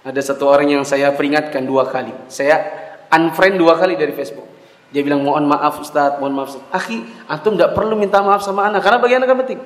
[0.03, 2.11] Ada satu orang yang saya peringatkan dua kali.
[2.28, 2.59] Saya
[3.07, 4.49] unfriend dua kali dari Facebook.
[4.91, 6.66] Dia bilang mohon maaf Ustaz, mohon maaf Ustaz.
[6.76, 6.99] Akhi,
[7.32, 9.64] antum nggak perlu minta maaf sama anak karena bagian anak penting.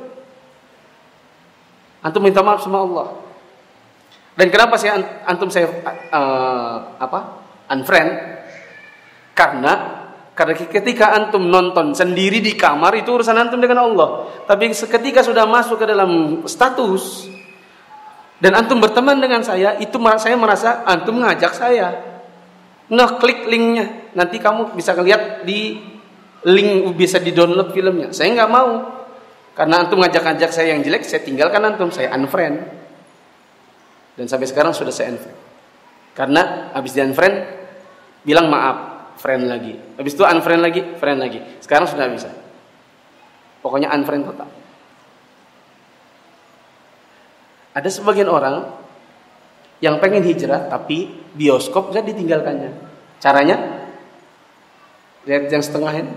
[2.06, 3.18] Antum minta maaf sama Allah.
[4.38, 5.74] Dan kenapa saya antum saya
[6.14, 7.20] uh, apa?
[7.74, 8.14] unfriend?
[9.34, 9.74] Karena
[10.38, 14.30] karena ketika antum nonton sendiri di kamar itu urusan antum dengan Allah.
[14.46, 17.34] Tapi ketika sudah masuk ke dalam status
[18.38, 21.88] dan antum berteman dengan saya, itu saya merasa antum ngajak saya.
[22.94, 24.14] Nah, klik linknya.
[24.14, 25.82] Nanti kamu bisa lihat di
[26.46, 28.14] link bisa di-download filmnya.
[28.14, 28.72] Saya nggak mau.
[29.58, 32.62] Karena antum ngajak-ngajak saya yang jelek, saya tinggalkan antum, saya unfriend.
[34.14, 35.40] Dan sampai sekarang sudah saya unfriend.
[36.14, 37.36] Karena habis di unfriend
[38.22, 38.78] bilang maaf,
[39.18, 39.74] friend lagi.
[39.98, 41.42] Habis itu unfriend lagi, friend lagi.
[41.58, 42.30] Sekarang sudah bisa.
[43.66, 44.67] Pokoknya unfriend total.
[47.78, 48.66] Ada sebagian orang
[49.78, 52.74] yang pengen hijrah tapi bioskop bisa ditinggalkannya.
[53.22, 53.86] Caranya
[55.30, 56.16] lihat yang setengah ini.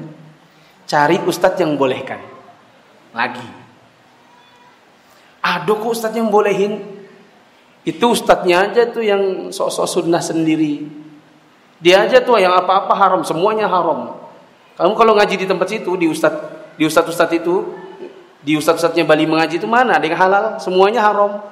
[0.89, 2.25] Cari ustadz yang bolehkan.
[3.13, 3.45] Lagi.
[5.45, 6.81] Aduh kok ustadz yang bolehin?
[7.85, 11.01] Itu ustadznya aja tuh yang sok-sok sunnah sendiri
[11.81, 14.21] dia aja tuh yang apa-apa haram, semuanya haram.
[14.77, 16.33] Kamu kalau ngaji di tempat situ, di ustad,
[16.77, 17.73] di ustad ustad itu,
[18.41, 21.45] di ustad ustadnya Bali mengaji itu mana ada yang halal, semuanya haram.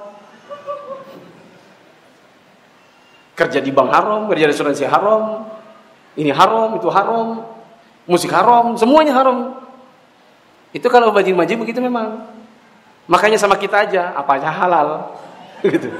[3.36, 5.47] Kerja di bank haram, kerja di asuransi haram,
[6.16, 7.45] ini haram, itu haram,
[8.09, 9.62] musik haram, semuanya haram.
[10.72, 12.24] Itu kalau baju maji begitu memang.
[13.09, 15.16] Makanya sama kita aja, apa aja halal.
[15.64, 15.93] gitu.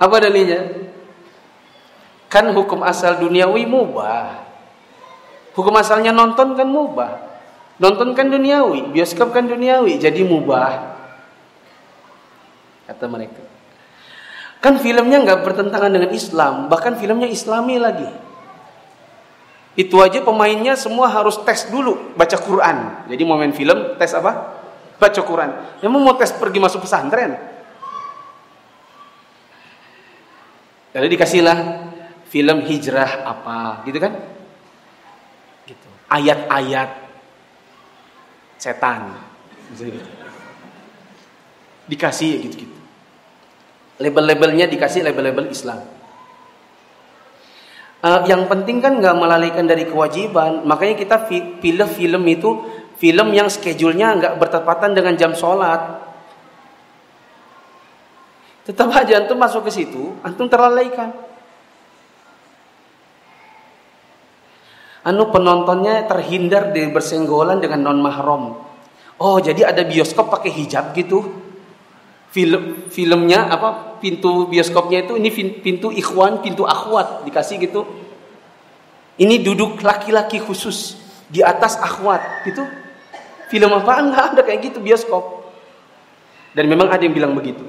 [0.00, 0.90] Apa dalilnya?
[2.32, 4.42] Kan hukum asal duniawi mubah.
[5.54, 7.33] Hukum asalnya nonton kan mubah.
[7.82, 10.94] Nonton kan duniawi, bioskop kan duniawi, jadi mubah.
[12.86, 13.42] Kata mereka.
[14.62, 18.08] Kan filmnya nggak bertentangan dengan Islam, bahkan filmnya Islami lagi.
[19.74, 23.10] Itu aja pemainnya semua harus tes dulu baca Quran.
[23.10, 24.62] Jadi main film tes apa?
[25.02, 25.50] Baca Quran.
[25.82, 27.34] Yang mau tes pergi masuk pesantren.
[30.94, 31.58] Lalu dikasihlah
[32.34, 34.10] film hijrah apa gitu kan
[35.70, 37.03] gitu ayat-ayat
[38.64, 39.12] setan.
[39.74, 40.00] Gitu.
[41.84, 42.76] dikasih gitu gitu
[43.98, 45.80] label-labelnya dikasih label-label Islam.
[48.04, 50.66] Uh, yang penting kan nggak melalaikan dari kewajiban.
[50.68, 51.16] Makanya kita
[51.60, 52.50] pilih film itu
[53.00, 56.04] film yang schedule-nya nggak bertepatan dengan jam sholat.
[58.64, 61.12] Tetap aja antum masuk ke situ antum terlalaikan
[65.04, 68.56] anu penontonnya terhindar dari bersenggolan dengan non mahram.
[69.20, 71.44] Oh, jadi ada bioskop pakai hijab gitu.
[72.34, 75.30] film filmnya apa pintu bioskopnya itu ini
[75.62, 77.86] pintu ikhwan pintu akhwat dikasih gitu.
[79.14, 80.98] Ini duduk laki-laki khusus
[81.30, 82.66] di atas akhwat gitu.
[83.46, 83.92] Film apa?
[84.02, 85.46] Enggak ada kayak gitu bioskop.
[86.58, 87.62] Dan memang ada yang bilang begitu.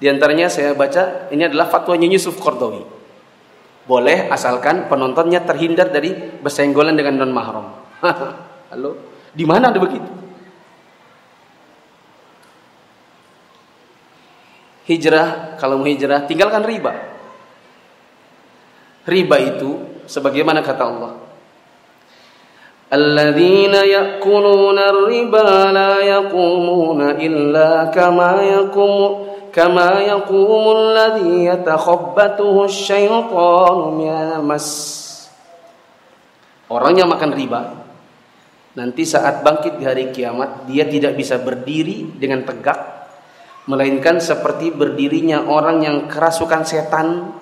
[0.00, 3.01] Di antaranya saya baca ini adalah fatwanya Yusuf Qardawi
[3.82, 7.66] boleh asalkan penontonnya terhindar dari bersenggolan dengan non mahram
[8.72, 8.90] halo
[9.34, 10.22] di mana ada begitu
[14.86, 16.92] hijrah, kalau mau hijrah, tinggalkan riba.
[19.02, 21.12] Riba itu sebagaimana kata Allah.
[22.92, 29.06] Alladzina ya'kuluna riba la yaqumuna illa kama yaqumu
[29.52, 34.68] kama yaqumu alladhi yatakhabbathu asyaitanu minal mas.
[36.72, 37.84] Orang yang makan riba
[38.72, 43.04] nanti saat bangkit di hari kiamat dia tidak bisa berdiri dengan tegak
[43.68, 47.36] melainkan seperti berdirinya orang yang kerasukan setan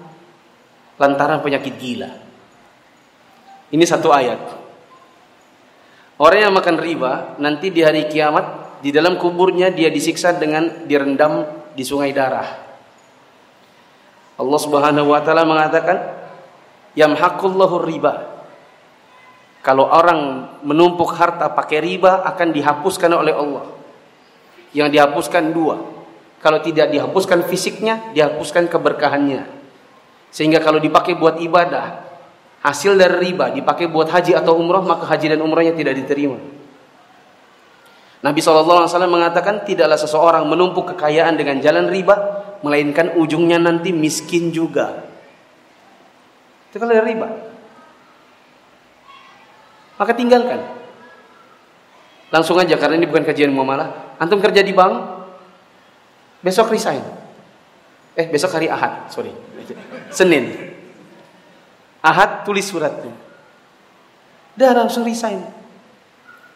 [0.98, 2.10] lantaran penyakit gila.
[3.70, 4.40] Ini satu ayat.
[6.20, 11.59] Orang yang makan riba nanti di hari kiamat di dalam kuburnya dia disiksa dengan direndam
[11.74, 12.48] di sungai darah.
[14.40, 15.98] Allah Subhanahu wa taala mengatakan
[16.96, 18.14] yamhaqullahu riba.
[19.60, 23.64] Kalau orang menumpuk harta pakai riba akan dihapuskan oleh Allah.
[24.72, 25.82] Yang dihapuskan dua,
[26.40, 29.44] kalau tidak dihapuskan fisiknya, dihapuskan keberkahannya.
[30.30, 32.06] Sehingga kalau dipakai buat ibadah,
[32.64, 36.38] hasil dari riba dipakai buat haji atau umroh, maka haji dan umrohnya tidak diterima.
[38.20, 42.16] Nabi SAW mengatakan tidaklah seseorang menumpuk kekayaan dengan jalan riba,
[42.60, 45.08] melainkan ujungnya nanti miskin juga.
[46.68, 47.28] Itu kalau dari riba.
[49.96, 50.60] Maka tinggalkan.
[52.30, 54.20] Langsung aja karena ini bukan kajian muamalah.
[54.20, 55.20] Antum kerja di bank,
[56.40, 57.04] Besok resign.
[58.16, 59.32] Eh, besok hari Ahad, sorry.
[60.08, 60.72] Senin.
[62.00, 63.12] Ahad tulis suratnya.
[64.56, 65.44] Dah langsung resign.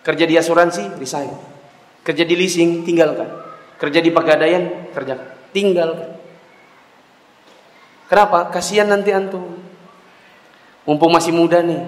[0.00, 1.53] Kerja di asuransi, resign.
[2.04, 3.26] Kerja di leasing, tinggalkan.
[3.80, 5.16] Kerja di pegadaian, kerja
[5.50, 6.20] tinggalkan.
[8.06, 8.52] Kenapa?
[8.52, 9.58] Kasihan nanti antum.
[10.84, 11.80] Mumpung masih muda nih.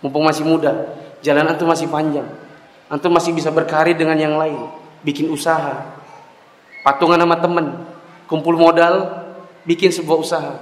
[0.00, 0.96] Mumpung masih muda.
[1.20, 2.26] Jalan antum masih panjang.
[2.88, 4.72] Antum masih bisa berkarir dengan yang lain.
[5.04, 6.02] Bikin usaha
[6.82, 7.66] patungan sama teman,
[8.26, 9.24] kumpul modal,
[9.62, 10.54] bikin sebuah usaha.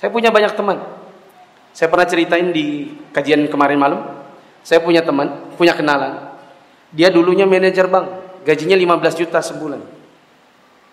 [0.00, 0.80] Saya punya banyak teman.
[1.76, 4.00] Saya pernah ceritain di kajian kemarin malam.
[4.64, 6.34] Saya punya teman, punya kenalan.
[6.90, 9.84] Dia dulunya manajer bank, gajinya 15 juta sebulan.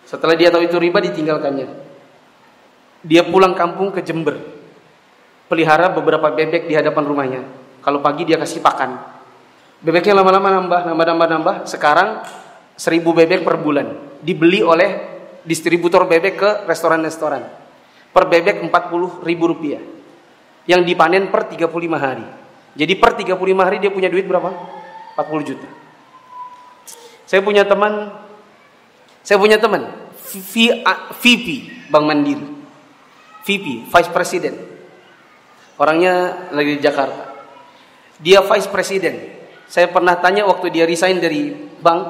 [0.04, 1.66] Setelah dia tahu itu riba ditinggalkannya.
[3.00, 4.36] Dia pulang kampung ke Jember.
[5.48, 7.42] Pelihara beberapa bebek di hadapan rumahnya.
[7.80, 9.00] Kalau pagi dia kasih pakan.
[9.80, 11.56] Bebeknya lama-lama nambah, nambah, nambah, nambah.
[11.64, 12.20] Sekarang
[12.76, 17.42] seribu bebek per bulan dibeli oleh distributor bebek ke restoran-restoran.
[18.12, 19.80] Per bebek 40 ribu rupiah.
[20.66, 22.26] Yang dipanen per 35 hari.
[22.76, 24.50] Jadi per 35 hari dia punya duit berapa?
[25.14, 25.85] 40 juta.
[27.26, 28.14] Saya punya teman
[29.26, 29.90] saya punya teman
[30.22, 31.46] VP
[31.90, 32.46] Bank Mandiri.
[33.46, 34.58] VP, Vice President.
[35.78, 37.30] Orangnya lagi di Jakarta.
[38.18, 39.18] Dia Vice President.
[39.70, 42.02] Saya pernah tanya waktu dia resign dari bank,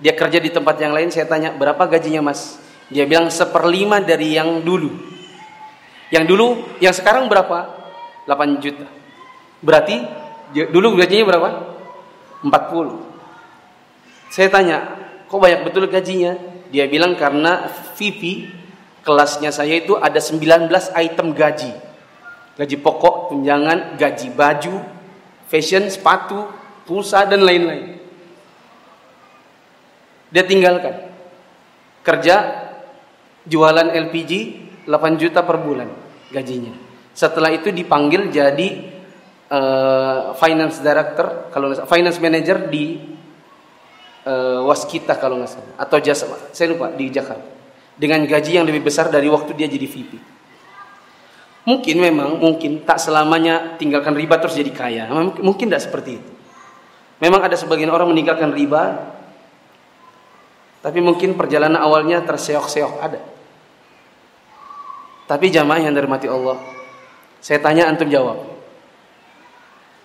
[0.00, 2.60] dia kerja di tempat yang lain, saya tanya, berapa gajinya mas?
[2.92, 4.92] Dia bilang seperlima dari yang dulu.
[6.12, 6.46] Yang dulu,
[6.80, 7.76] yang sekarang berapa?
[8.28, 8.86] 8 juta.
[9.60, 9.96] Berarti
[10.52, 11.48] dulu gajinya berapa?
[12.44, 13.15] 40.
[14.36, 14.78] Saya tanya,
[15.32, 16.36] kok banyak betul gajinya?
[16.68, 18.52] Dia bilang karena VP
[19.00, 21.72] kelasnya saya itu ada 19 item gaji.
[22.60, 24.76] Gaji pokok, tunjangan, gaji baju,
[25.48, 26.52] fashion, sepatu,
[26.84, 27.96] pulsa dan lain-lain.
[30.28, 31.16] Dia tinggalkan.
[32.04, 32.36] Kerja
[33.48, 34.32] jualan LPG
[34.84, 35.88] 8 juta per bulan
[36.28, 36.76] gajinya.
[37.16, 38.68] Setelah itu dipanggil jadi
[39.48, 43.15] uh, finance director kalau finance manager di
[44.26, 47.46] uh, Waskita kalau nggak salah atau jasa saya lupa di Jakarta
[47.96, 50.12] dengan gaji yang lebih besar dari waktu dia jadi VP.
[51.66, 55.10] Mungkin memang mungkin tak selamanya tinggalkan riba terus jadi kaya.
[55.42, 56.30] Mungkin tidak seperti itu.
[57.18, 59.16] Memang ada sebagian orang meninggalkan riba
[60.84, 63.18] tapi mungkin perjalanan awalnya terseok-seok ada.
[65.26, 66.62] Tapi jamaah yang dirahmati Allah,
[67.42, 68.46] saya tanya antum jawab.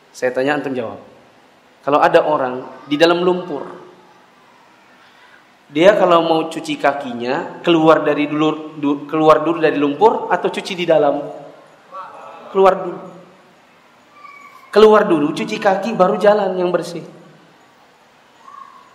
[0.09, 0.97] Saya tanya antum jawab.
[1.85, 3.80] Kalau ada orang di dalam lumpur,
[5.71, 8.75] dia kalau mau cuci kakinya keluar dari dulu
[9.07, 11.23] keluar dulu dari lumpur atau cuci di dalam?
[12.51, 12.99] Keluar dulu.
[14.67, 17.03] Keluar dulu cuci kaki baru jalan yang bersih.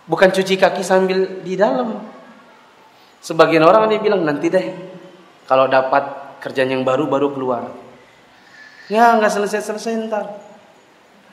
[0.05, 1.97] Bukan cuci kaki sambil di dalam.
[3.25, 4.67] Sebagian orang dia bilang nanti deh
[5.49, 7.73] kalau dapat kerjaan yang baru baru keluar.
[8.85, 10.29] Ya nggak selesai-selesai ntar.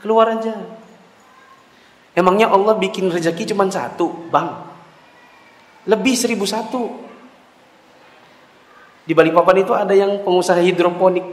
[0.00, 0.56] Keluar aja.
[2.16, 4.73] Emangnya Allah bikin rezeki cuma satu, bang?
[5.84, 7.04] Lebih seribu satu.
[9.04, 11.26] Di Balikpapan itu ada yang pengusaha hidroponik.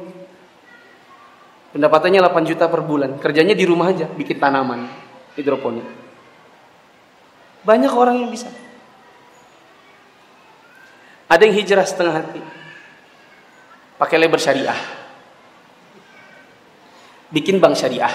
[1.72, 3.16] Pendapatannya 8 juta per bulan.
[3.16, 4.92] Kerjanya di rumah aja, bikin tanaman
[5.40, 5.88] hidroponik.
[7.64, 8.52] Banyak orang yang bisa.
[11.32, 12.42] Ada yang hijrah setengah hati.
[13.96, 14.76] Pakai lebar syariah.
[17.32, 18.12] Bikin bank syariah.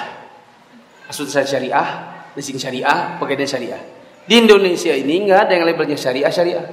[1.08, 1.88] Asuransi syariah,
[2.36, 3.95] leasing syariah, pegadaian syariah.
[4.26, 6.66] Di Indonesia ini nggak ada yang labelnya syariah syariah.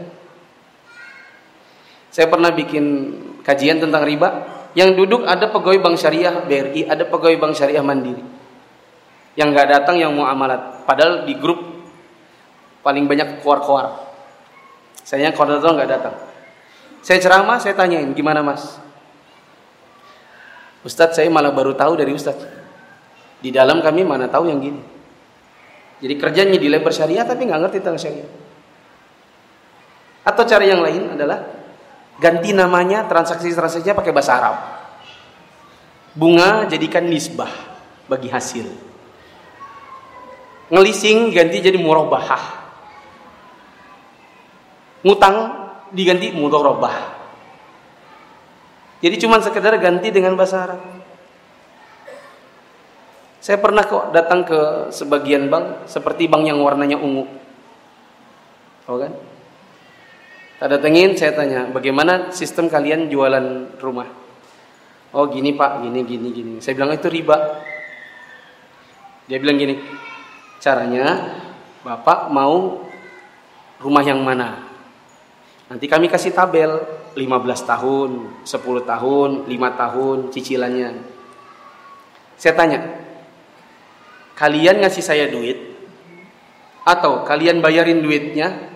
[2.09, 2.85] Saya pernah bikin
[3.45, 4.29] kajian tentang riba.
[4.73, 8.25] Yang duduk ada pegawai bank syariah BRI, ada pegawai bank syariah Mandiri.
[9.37, 10.81] Yang nggak datang yang mau amalat.
[10.89, 11.61] Padahal di grup
[12.81, 14.01] paling banyak keluar-keluar.
[15.05, 16.15] Saya koordinator nggak datang.
[17.05, 18.81] Saya ceramah, saya tanyain gimana mas?
[20.81, 22.43] Ustadz saya malah baru tahu dari Ustadz.
[23.43, 24.92] Di dalam kami mana tahu yang gini.
[26.03, 28.27] Jadi kerjanya di lebar syariah tapi nggak ngerti tentang syariah.
[30.27, 31.39] Atau cara yang lain adalah
[32.19, 34.55] ganti namanya transaksi-transaksinya pakai bahasa Arab.
[36.11, 37.49] Bunga jadikan nisbah
[38.11, 38.67] bagi hasil.
[40.67, 42.43] Ngelising ganti jadi murabahah.
[45.07, 45.35] Ngutang
[45.95, 47.15] diganti mudorobah.
[48.99, 51.02] Jadi cuma sekedar ganti dengan bahasa Arab.
[53.43, 57.27] Saya pernah kok datang ke sebagian bank seperti bank yang warnanya ungu.
[58.87, 59.11] Tahu kan?
[60.63, 64.07] Tak datengin, saya tanya, bagaimana sistem kalian jualan rumah?
[65.11, 66.53] Oh gini pak, gini, gini, gini.
[66.63, 67.35] Saya bilang itu riba.
[69.27, 69.75] Dia bilang gini,
[70.63, 71.35] caranya
[71.83, 72.87] bapak mau
[73.83, 74.71] rumah yang mana?
[75.67, 76.79] Nanti kami kasih tabel
[77.11, 77.19] 15
[77.67, 78.09] tahun,
[78.47, 80.89] 10 tahun, 5 tahun cicilannya.
[82.39, 83.02] Saya tanya,
[84.33, 85.57] kalian ngasih saya duit
[86.83, 88.73] atau kalian bayarin duitnya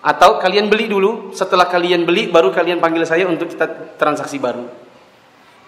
[0.00, 4.64] atau kalian beli dulu, setelah kalian beli baru kalian panggil saya untuk kita transaksi baru.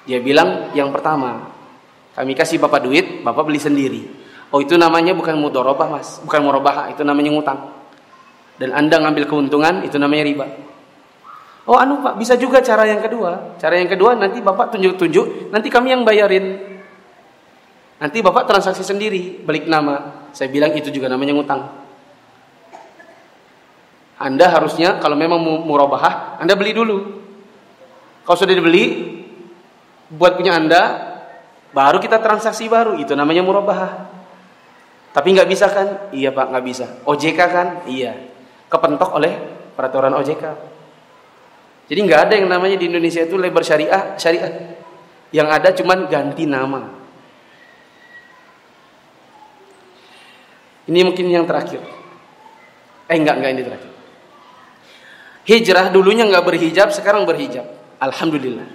[0.09, 1.53] Dia bilang yang pertama,
[2.17, 4.03] kami kasih Bapak duit, Bapak beli sendiri.
[4.49, 7.61] Oh itu namanya bukan mudorobah mas, bukan murabah, itu namanya ngutang.
[8.57, 10.47] Dan Anda ngambil keuntungan, itu namanya riba.
[11.69, 13.61] Oh anu Pak, bisa juga cara yang kedua.
[13.61, 16.73] Cara yang kedua nanti Bapak tunjuk-tunjuk, nanti kami yang bayarin.
[18.03, 20.27] Nanti Bapak transaksi sendiri, balik nama.
[20.35, 21.63] Saya bilang itu juga namanya ngutang.
[24.19, 26.99] Anda harusnya kalau memang murabahah, Anda beli dulu.
[28.27, 29.07] Kalau sudah dibeli,
[30.11, 30.83] buat punya Anda,
[31.71, 32.99] baru kita transaksi baru.
[32.99, 34.11] Itu namanya murabahah.
[35.15, 36.11] Tapi nggak bisa kan?
[36.11, 36.87] Iya Pak, nggak bisa.
[37.07, 37.69] OJK kan?
[37.87, 38.19] Iya.
[38.67, 39.31] Kepentok oleh
[39.79, 40.45] peraturan OJK.
[41.87, 44.75] Jadi nggak ada yang namanya di Indonesia itu lebar syariah, syariah.
[45.31, 47.02] Yang ada cuman ganti nama.
[50.91, 51.79] Ini mungkin yang terakhir.
[53.07, 53.93] Eh enggak, enggak ini terakhir.
[55.43, 57.67] Hijrah dulunya nggak berhijab, sekarang berhijab.
[57.99, 58.67] Alhamdulillah.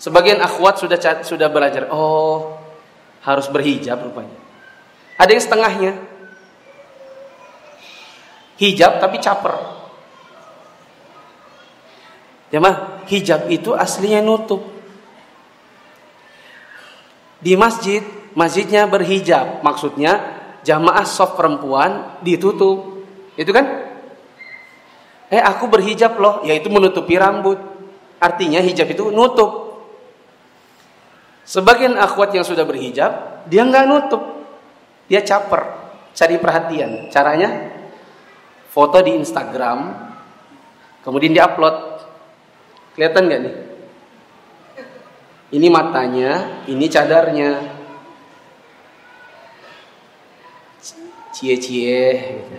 [0.00, 1.90] Sebagian akhwat sudah sudah belajar.
[1.92, 2.56] Oh,
[3.22, 4.34] harus berhijab rupanya.
[5.20, 5.92] Ada yang setengahnya.
[8.56, 9.56] Hijab tapi caper.
[12.50, 14.64] Jemaah, hijab itu aslinya nutup.
[17.40, 18.02] Di masjid,
[18.36, 19.62] masjidnya berhijab.
[19.64, 23.06] Maksudnya jamaah soft perempuan ditutup.
[23.34, 23.66] Itu kan?
[25.30, 27.58] Eh aku berhijab loh, yaitu menutupi rambut.
[28.20, 29.82] Artinya hijab itu nutup.
[31.46, 34.22] Sebagian akhwat yang sudah berhijab, dia nggak nutup.
[35.10, 35.62] Dia caper,
[36.14, 37.10] cari perhatian.
[37.10, 37.74] Caranya
[38.70, 39.78] foto di Instagram,
[41.02, 41.90] kemudian diupload
[42.94, 43.54] Kelihatan nggak nih?
[45.56, 46.30] Ini matanya,
[46.68, 47.79] ini cadarnya.
[51.40, 52.56] Cie-cie gitu.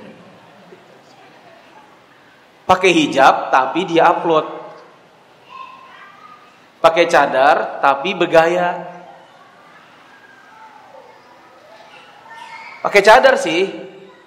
[2.65, 4.47] Pakai hijab tapi dia upload.
[6.81, 8.89] Pakai cadar tapi bergaya.
[12.81, 13.69] Pakai cadar sih,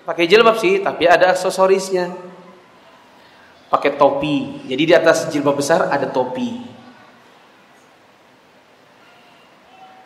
[0.07, 2.15] pakai jilbab sih, tapi ada aksesorisnya
[3.75, 4.63] pakai topi.
[4.71, 6.63] Jadi di atas jilbab besar ada topi.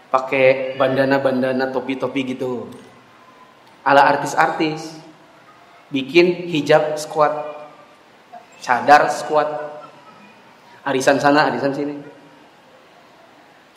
[0.09, 2.73] Pakai bandana-bandana topi-topi gitu.
[3.89, 5.01] Ala artis-artis.
[5.89, 7.33] Bikin hijab squat.
[8.61, 9.49] Cadar squat.
[10.85, 11.97] Arisan sana, arisan sini.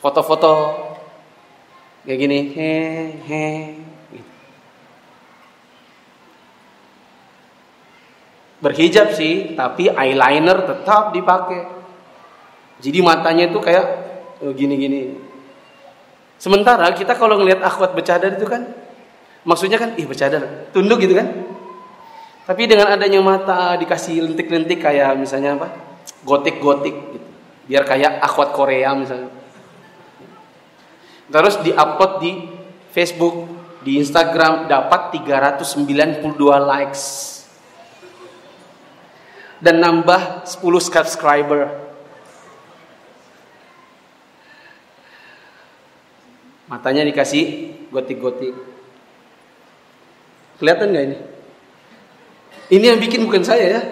[0.04, 0.52] Foto-foto
[2.04, 2.38] kayak gini.
[2.52, 2.72] He,
[3.24, 3.44] he,
[8.62, 11.66] Berhijab sih, tapi eyeliner tetap dipakai.
[12.78, 13.86] Jadi matanya itu kayak
[14.38, 15.18] oh, gini-gini.
[16.38, 18.81] Sementara kita kalau ngelihat akhwat bercadar itu kan
[19.42, 21.28] maksudnya kan ih bercadar, tunduk gitu kan.
[22.42, 25.68] Tapi dengan adanya mata dikasih lentik-lentik kayak misalnya apa?
[26.26, 27.28] Gotik-gotik gitu.
[27.70, 29.30] Biar kayak akhwat Korea misalnya.
[31.30, 32.32] Terus diupload di
[32.90, 33.46] Facebook,
[33.86, 37.02] di Instagram dapat 392 likes.
[39.62, 41.70] Dan nambah 10 subscriber.
[46.66, 48.71] Matanya dikasih gotik-gotik.
[50.62, 51.18] Kelihatan nggak ini?
[52.70, 53.82] Ini yang bikin bukan saya ya.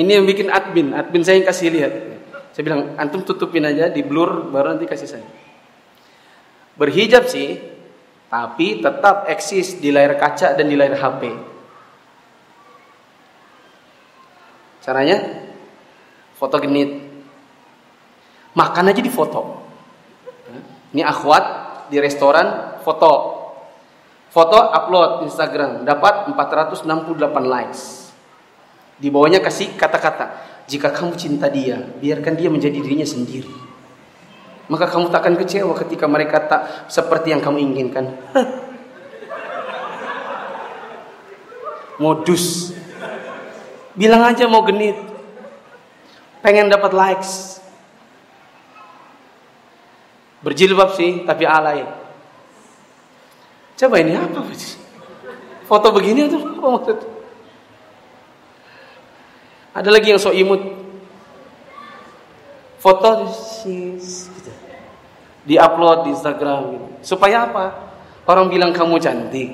[0.00, 0.96] Ini yang bikin admin.
[0.96, 1.92] Admin saya yang kasih lihat.
[2.56, 5.26] Saya bilang, antum tutupin aja, di blur, baru nanti kasih saya.
[6.80, 7.60] Berhijab sih,
[8.32, 11.22] tapi tetap eksis di layar kaca dan di layar HP.
[14.80, 15.44] Caranya,
[16.40, 17.04] foto genit.
[18.56, 19.60] Makan aja di foto.
[20.96, 21.44] Ini akhwat
[21.92, 23.33] di restoran, foto
[24.34, 26.82] Foto upload Instagram dapat 468
[27.46, 28.10] likes.
[28.98, 30.34] Di bawahnya kasih kata-kata,
[30.66, 33.54] jika kamu cinta dia, biarkan dia menjadi dirinya sendiri.
[34.66, 38.10] Maka kamu tak akan kecewa ketika mereka tak seperti yang kamu inginkan.
[42.02, 42.74] Modus.
[43.94, 44.98] Bilang aja mau genit.
[46.42, 47.62] Pengen dapat likes.
[50.42, 51.86] Berjilbab sih, tapi alay.
[53.74, 54.40] Coba ini apa?
[55.66, 56.98] Foto begini itu apa maksud?
[59.74, 60.62] Ada lagi yang sok imut.
[62.78, 63.32] Foto
[63.66, 64.52] gitu.
[65.44, 66.86] Di-upload di Instagram gitu.
[67.02, 67.66] Supaya apa?
[68.24, 69.50] Orang bilang kamu cantik.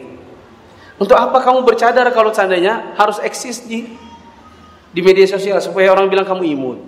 [1.01, 3.89] Untuk apa kamu bercadar kalau seandainya harus eksis di
[4.91, 6.79] di media sosial supaya orang bilang kamu imut.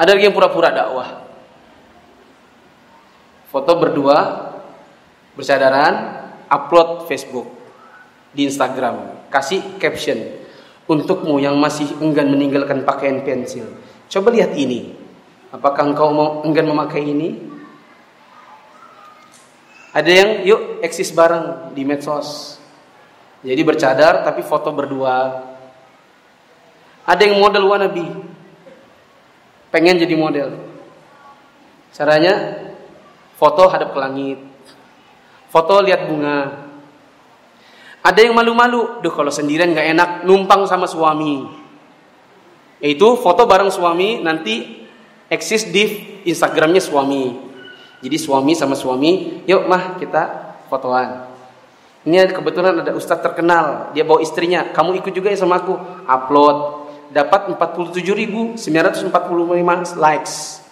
[0.00, 1.28] Ada lagi yang pura-pura dakwah.
[3.52, 4.47] Foto berdua
[5.38, 7.46] bersadaran upload Facebook
[8.34, 9.30] di Instagram.
[9.30, 10.18] Kasih caption
[10.90, 13.70] untukmu yang masih enggan meninggalkan pakaian pensil.
[14.10, 14.98] Coba lihat ini.
[15.54, 17.38] Apakah engkau mau enggan memakai ini?
[19.94, 22.58] Ada yang yuk eksis bareng di medsos.
[23.46, 25.46] Jadi bercadar tapi foto berdua.
[27.08, 28.04] Ada yang model wannabe.
[29.72, 30.56] Pengen jadi model.
[31.92, 32.34] Caranya
[33.40, 34.47] foto hadap ke langit
[35.48, 36.68] Foto lihat bunga.
[38.04, 41.44] Ada yang malu-malu, duh kalau sendirian nggak enak numpang sama suami.
[42.78, 44.86] Itu foto bareng suami nanti
[45.26, 45.84] eksis di
[46.24, 47.34] Instagramnya suami.
[47.98, 51.26] Jadi suami sama suami, yuk mah kita fotoan.
[52.06, 55.74] Ini kebetulan ada ustadz terkenal, dia bawa istrinya, kamu ikut juga ya sama aku,
[56.06, 56.56] upload,
[57.10, 58.62] dapat 47.945
[59.98, 60.62] likes.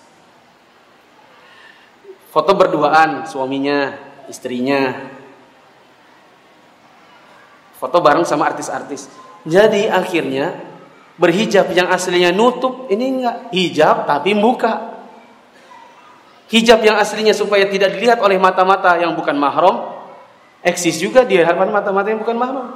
[2.31, 5.12] Foto berduaan suaminya, istrinya.
[7.77, 9.07] Foto bareng sama artis-artis.
[9.47, 10.57] Jadi akhirnya
[11.16, 14.97] berhijab yang aslinya nutup ini enggak hijab tapi buka.
[16.47, 19.97] Hijab yang aslinya supaya tidak dilihat oleh mata-mata yang bukan mahram
[20.66, 22.69] eksis juga di hadapan mata-mata yang bukan mahram.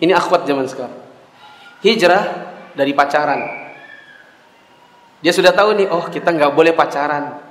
[0.00, 0.96] Ini akhwat zaman sekarang.
[1.84, 2.24] Hijrah
[2.72, 3.40] dari pacaran.
[5.20, 7.43] Dia sudah tahu nih, oh kita nggak boleh pacaran.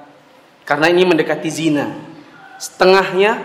[0.63, 1.91] Karena ini mendekati zina.
[2.59, 3.43] Setengahnya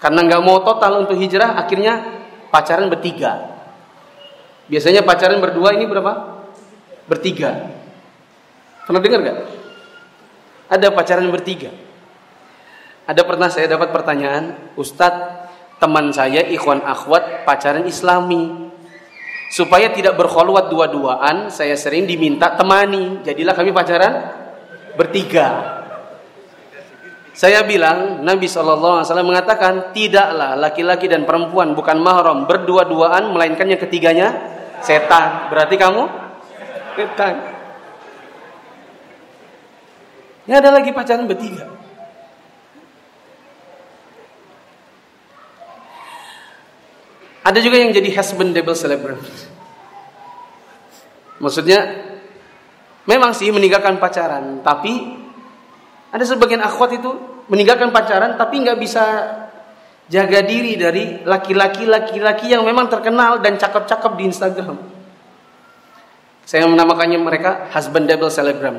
[0.00, 2.04] karena nggak mau total untuk hijrah, akhirnya
[2.52, 3.56] pacaran bertiga.
[4.68, 6.44] Biasanya pacaran berdua ini berapa?
[7.08, 7.70] Bertiga.
[8.84, 9.38] Pernah dengar nggak?
[10.72, 11.70] Ada pacaran bertiga.
[13.06, 15.46] Ada pernah saya dapat pertanyaan, Ustadz,
[15.78, 18.66] teman saya ikhwan akhwat pacaran islami.
[19.46, 23.22] Supaya tidak berkhulwat dua-duaan, saya sering diminta temani.
[23.22, 24.45] Jadilah kami pacaran
[24.96, 25.76] bertiga.
[27.36, 34.32] Saya bilang Nabi SAW mengatakan tidaklah laki-laki dan perempuan bukan mahram berdua-duaan melainkan yang ketiganya
[34.80, 35.52] setan.
[35.52, 36.02] Berarti kamu
[36.96, 37.34] setan.
[40.48, 41.68] Ini ada lagi pacaran bertiga.
[47.46, 49.22] Ada juga yang jadi husband double celebrant.
[51.36, 51.78] Maksudnya
[53.06, 55.14] Memang sih meninggalkan pacaran, tapi
[56.10, 57.10] ada sebagian akhwat itu
[57.46, 59.04] meninggalkan pacaran tapi nggak bisa
[60.10, 64.76] jaga diri dari laki-laki laki-laki yang memang terkenal dan cakep-cakep di Instagram.
[66.46, 68.78] Saya menamakannya mereka husband double celebgram.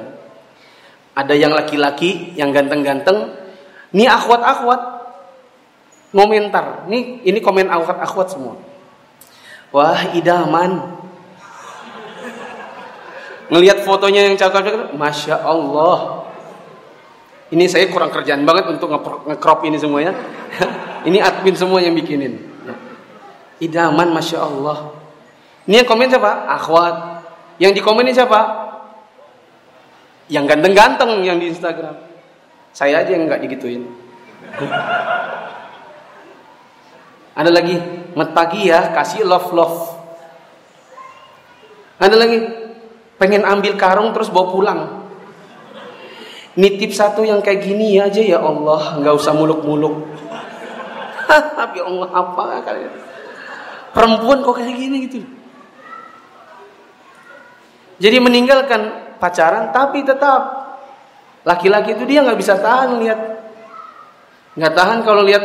[1.15, 3.31] Ada yang laki-laki yang ganteng-ganteng,
[3.91, 4.97] ini akhwat-akhwat
[6.15, 6.87] Ngomentar.
[6.87, 8.55] Ini ini komen akhwat-akhwat semua.
[9.75, 10.96] Wah, idaman.
[13.47, 16.27] Ngelihat fotonya yang cakep-cakep, masya Allah.
[17.47, 20.11] Ini saya kurang kerjaan banget untuk nge-crop ini semuanya.
[21.07, 22.43] ini admin semua yang bikinin.
[23.63, 24.91] Idaman, masya Allah.
[25.63, 26.43] Ini yang komen siapa?
[26.43, 27.23] Akhwat.
[27.55, 28.39] Yang di komen siapa?
[30.27, 31.95] Yang ganteng-ganteng yang di Instagram.
[32.75, 33.87] Saya aja yang nggak digituin.
[37.37, 37.77] Ada lagi,
[38.17, 39.93] mat pagi ya, kasih love love.
[42.01, 42.66] Ada lagi,
[43.17, 44.81] pengen ambil karung terus bawa pulang.
[46.57, 50.09] Nitip satu yang kayak gini aja ya Allah, nggak usah muluk-muluk.
[51.59, 52.93] Tapi Allah apa kalian?
[53.93, 55.21] Perempuan kok kayak gini gitu.
[57.97, 58.81] Jadi meninggalkan
[59.17, 60.69] pacaran, tapi tetap
[61.41, 63.19] laki-laki itu dia nggak bisa tahan lihat,
[64.53, 65.41] nggak tahan kalau lihat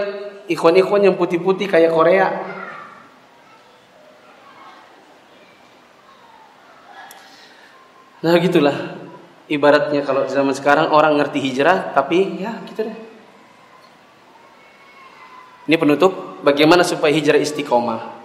[0.53, 2.29] ikhwan-ikhwan yang putih-putih kayak Korea.
[8.23, 9.03] Nah gitulah
[9.51, 12.99] ibaratnya kalau zaman sekarang orang ngerti hijrah tapi ya gitu deh.
[15.67, 18.23] Ini penutup bagaimana supaya hijrah istiqomah.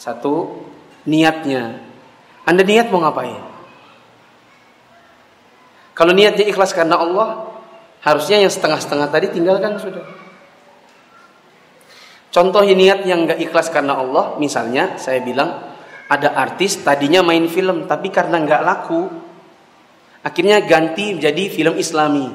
[0.00, 0.64] Satu,
[1.06, 1.76] niatnya.
[2.48, 3.38] Anda niat mau ngapain?
[5.92, 7.52] Kalau niatnya ikhlas karena Allah,
[8.00, 10.02] harusnya yang setengah-setengah tadi tinggalkan sudah.
[12.32, 15.69] Contoh niat yang gak ikhlas karena Allah, misalnya saya bilang,
[16.10, 19.06] ada artis tadinya main film tapi karena nggak laku
[20.26, 22.26] akhirnya ganti menjadi film Islami.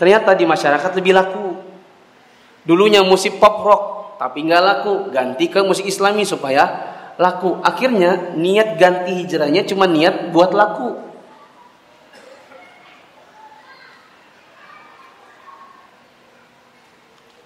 [0.00, 1.46] Ternyata di masyarakat lebih laku.
[2.64, 3.82] Dulunya musik pop rock
[4.16, 4.94] tapi nggak laku.
[5.12, 6.64] Ganti ke musik Islami supaya
[7.20, 7.60] laku.
[7.60, 11.04] Akhirnya niat ganti hijrahnya cuma niat buat laku.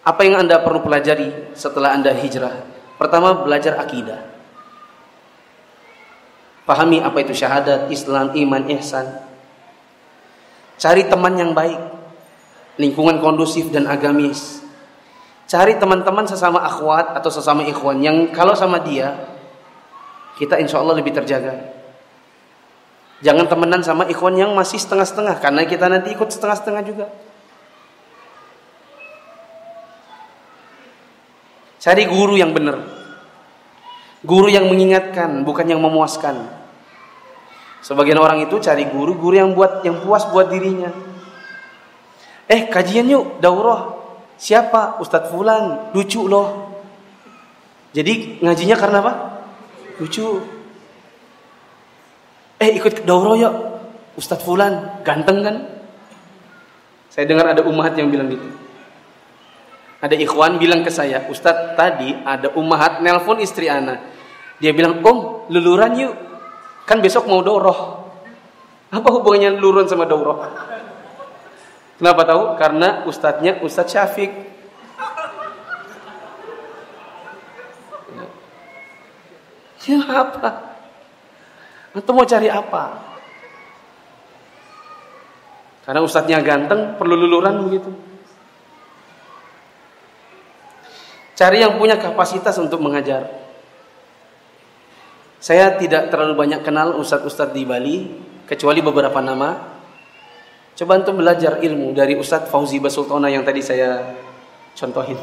[0.02, 2.58] Apa yang anda perlu pelajari setelah anda hijrah?
[2.98, 4.31] Pertama belajar akidah
[6.62, 9.06] Pahami apa itu syahadat, Islam, iman, ihsan.
[10.78, 11.78] Cari teman yang baik,
[12.78, 14.62] lingkungan kondusif dan agamis.
[15.50, 19.14] Cari teman-teman sesama akhwat atau sesama ikhwan yang kalau sama dia
[20.38, 21.60] kita insya Allah lebih terjaga.
[23.22, 27.06] Jangan temenan sama ikhwan yang masih setengah-setengah karena kita nanti ikut setengah-setengah juga.
[31.82, 33.01] Cari guru yang benar.
[34.22, 36.46] Guru yang mengingatkan, bukan yang memuaskan.
[37.82, 40.94] Sebagian orang itu cari guru, guru yang buat yang puas buat dirinya.
[42.46, 43.98] Eh, kajian yuk, daurah.
[44.38, 45.02] Siapa?
[45.02, 46.70] Ustadz Fulan, lucu loh.
[47.90, 49.12] Jadi ngajinya karena apa?
[49.98, 50.38] Lucu.
[52.62, 53.54] Eh, ikut daurah yuk.
[54.14, 55.56] Ustadz Fulan, ganteng kan?
[57.10, 58.46] Saya dengar ada umat yang bilang gitu.
[60.02, 64.11] Ada ikhwan bilang ke saya, Ustadz tadi ada umahat nelpon istri ana.
[64.58, 66.14] Dia bilang, Om, luluran yuk.
[66.84, 68.02] Kan besok mau doroh.
[68.92, 70.44] Apa hubungannya luluran sama doroh?
[71.96, 72.42] Kenapa tahu?
[72.58, 74.32] Karena ustadznya Ustadz Syafiq.
[79.82, 80.78] Ya apa?
[81.94, 83.02] Atau mau cari apa?
[85.82, 87.90] Karena ustadznya ganteng, perlu luluran begitu.
[91.34, 93.41] Cari yang punya kapasitas untuk mengajar.
[95.42, 98.06] Saya tidak terlalu banyak kenal ustadz-ustadz di Bali,
[98.46, 99.74] kecuali beberapa nama.
[100.78, 104.14] Coba untuk belajar ilmu dari Ustadz Fauzi Basultona yang tadi saya
[104.78, 105.18] contohin.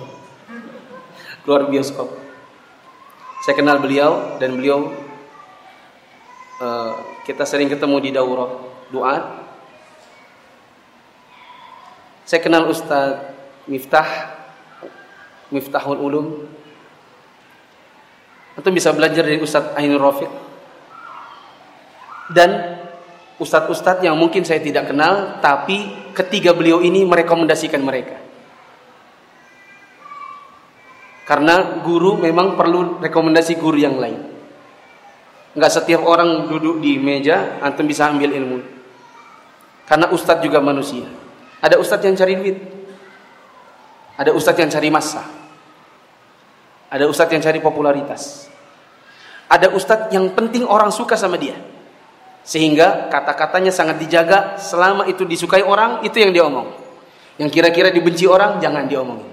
[1.47, 2.11] Keluar bioskop.
[3.47, 4.91] Saya kenal beliau dan beliau
[6.59, 8.59] uh, kita sering ketemu di daurah
[8.91, 9.15] doa.
[12.27, 13.23] Saya kenal Ustadz
[13.71, 14.35] Miftah
[15.47, 16.58] Miftahul Ulum
[18.57, 20.31] atau bisa belajar dari Ustadz Ainul Rafiq.
[22.29, 22.49] Dan
[23.39, 28.19] Ustadz-Ustadz yang mungkin saya tidak kenal tapi ketiga beliau ini merekomendasikan mereka.
[31.23, 34.19] Karena guru memang perlu rekomendasi guru yang lain.
[35.55, 38.59] Nggak setiap orang duduk di meja antum bisa ambil ilmu.
[39.87, 41.07] Karena ustadz juga manusia.
[41.63, 42.57] Ada ustadz yang cari duit.
[44.19, 45.38] Ada ustadz yang cari masa
[46.89, 48.49] ada ustadz yang cari popularitas.
[49.49, 51.57] Ada ustadz yang penting orang suka sama dia.
[52.41, 56.73] Sehingga kata-katanya sangat dijaga selama itu disukai orang, itu yang dia omong.
[57.37, 59.29] Yang kira-kira dibenci orang, jangan diomongin.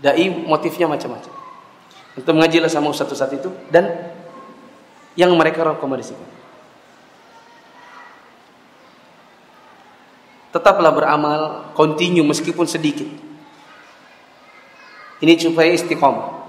[0.00, 1.32] Dai motifnya macam-macam.
[2.16, 4.12] Untuk mengajilah sama ustadz-ustadz itu dan
[5.14, 6.40] yang mereka rekomendasikan.
[10.50, 13.29] Tetaplah beramal, continue meskipun sedikit.
[15.20, 16.40] Ini supaya istiqomah.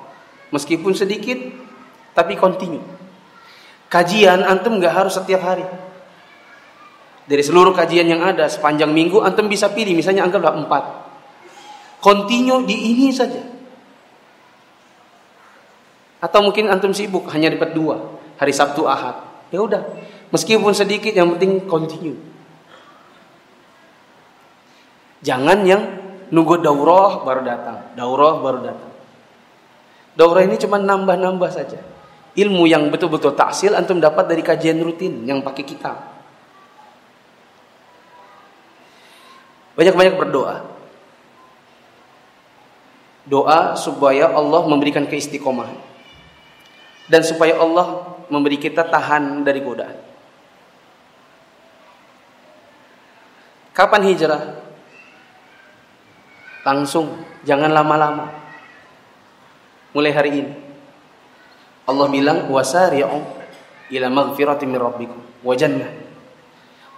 [0.52, 1.38] Meskipun sedikit,
[2.16, 2.84] tapi continue.
[3.92, 5.68] Kajian antum nggak harus setiap hari.
[7.28, 10.84] Dari seluruh kajian yang ada sepanjang minggu, antum bisa pilih, misalnya anggaplah empat.
[12.00, 13.40] Continue di ini saja.
[16.24, 19.22] Atau mungkin antum sibuk hanya dapat dua hari Sabtu Ahad.
[19.54, 19.84] Ya udah,
[20.34, 22.18] meskipun sedikit yang penting continue.
[25.22, 26.01] Jangan yang
[26.32, 28.92] nunggu daurah baru datang, daurah baru datang.
[30.16, 31.80] Daurah ini cuma nambah-nambah saja.
[32.32, 36.00] Ilmu yang betul-betul taksil antum dapat dari kajian rutin yang pakai kitab.
[39.76, 40.68] Banyak-banyak berdoa.
[43.28, 45.80] Doa supaya Allah memberikan keistiqomahan.
[47.12, 50.00] Dan supaya Allah memberi kita tahan dari godaan.
[53.76, 54.71] Kapan hijrah?
[56.62, 58.30] Langsung, jangan lama-lama.
[59.92, 60.54] Mulai hari ini.
[61.90, 63.20] Allah bilang wasari'u
[63.92, 65.54] ila maghfirati min rabbikum wa.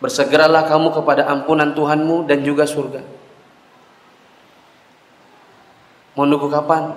[0.03, 2.99] Bersegeralah kamu kepada ampunan Tuhanmu dan juga surga.
[6.19, 6.91] Mau nunggu kapan?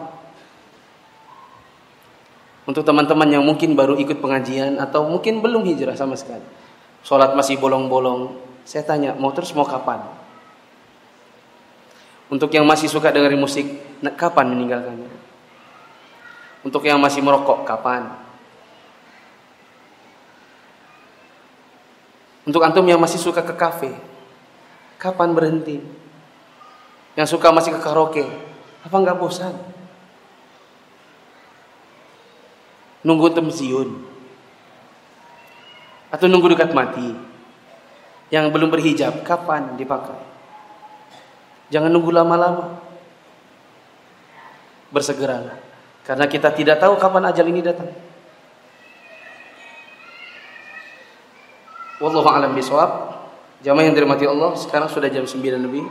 [2.67, 6.43] Untuk teman-teman yang mungkin baru ikut pengajian atau mungkin belum hijrah sama sekali.
[7.07, 8.35] Sholat masih bolong-bolong.
[8.67, 10.03] Saya tanya, mau terus mau kapan?
[12.27, 13.67] Untuk yang masih suka dengerin musik,
[14.19, 15.11] kapan meninggalkannya?
[16.67, 18.11] Untuk yang masih merokok, kapan?
[22.47, 23.91] Untuk antum yang masih suka ke kafe,
[24.99, 25.79] kapan berhenti?
[27.15, 28.27] Yang suka masih ke karaoke,
[28.83, 29.55] apa nggak bosan?
[33.07, 34.03] Nunggu temziun
[36.11, 37.15] atau nunggu dekat mati?
[38.31, 40.36] Yang belum berhijab, kapan dipakai?
[41.73, 42.79] Jangan nunggu lama-lama.
[44.95, 45.59] Bersegeralah.
[46.07, 47.91] Karena kita tidak tahu kapan ajal ini datang.
[51.99, 53.19] Wallahu a'lam bishawab.
[53.65, 55.83] Jamaah yang dirahmati Allah, sekarang sudah jam 9 lebih.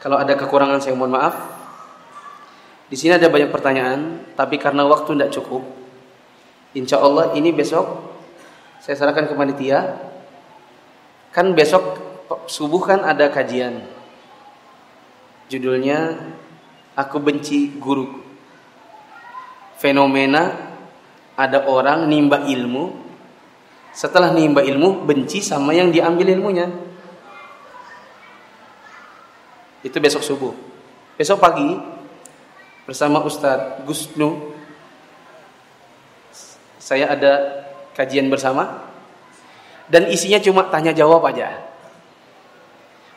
[0.00, 1.36] Kalau ada kekurangan saya mohon maaf.
[2.90, 5.62] Di sini ada banyak pertanyaan, tapi karena waktu tidak cukup,
[6.76, 7.86] insya Allah ini besok
[8.84, 9.96] saya serahkan ke panitia.
[11.32, 11.96] Kan besok
[12.44, 13.93] subuh kan ada kajian.
[15.48, 16.16] Judulnya
[16.94, 18.22] Aku Benci Guru.
[19.78, 20.72] Fenomena
[21.34, 22.94] ada orang nimba ilmu,
[23.90, 26.70] setelah nimba ilmu benci sama yang diambil ilmunya.
[29.82, 30.54] Itu besok subuh.
[31.18, 31.76] Besok pagi
[32.88, 34.54] bersama Ustadz Gusnu
[36.84, 37.32] saya ada
[37.96, 38.84] kajian bersama
[39.88, 41.64] dan isinya cuma tanya jawab aja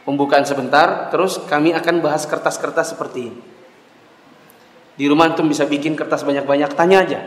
[0.08, 3.42] pembukaan sebentar, terus kami akan bahas kertas-kertas seperti ini.
[4.96, 7.20] Di rumah antum bisa bikin kertas banyak-banyak, tanya aja.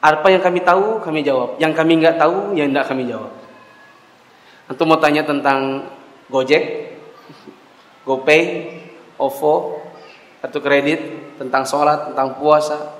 [0.00, 1.60] Apa yang kami tahu, kami jawab.
[1.60, 3.28] Yang kami nggak tahu, yang nggak kami jawab.
[4.72, 5.92] Antum mau tanya tentang
[6.32, 6.96] Gojek,
[8.08, 8.42] GoPay,
[9.20, 9.78] OVO,
[10.40, 11.00] kartu kredit,
[11.36, 12.96] tentang sholat, tentang puasa,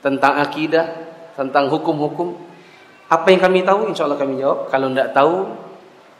[0.00, 0.86] tentang akidah,
[1.34, 2.38] tentang hukum-hukum.
[3.12, 4.70] Apa yang kami tahu, insya Allah kami jawab.
[4.72, 5.34] Kalau tidak tahu,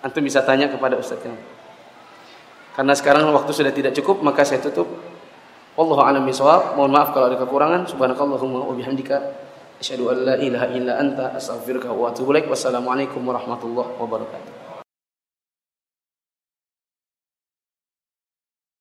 [0.04, 1.38] antum bisa tanya kepada Ustadz yang
[2.72, 4.88] karena sekarang waktu sudah tidak cukup, maka saya tutup.
[5.76, 6.76] Wallahu a'lam bishawab.
[6.76, 7.88] Mohon maaf kalau ada kekurangan.
[7.88, 9.16] Subhanakallahumma wa bihamdika
[9.80, 12.48] asyhadu an la ilaha illa anta astaghfiruka wa atubu ilaik.
[12.48, 14.51] Wassalamualaikum warahmatullahi wabarakatuh.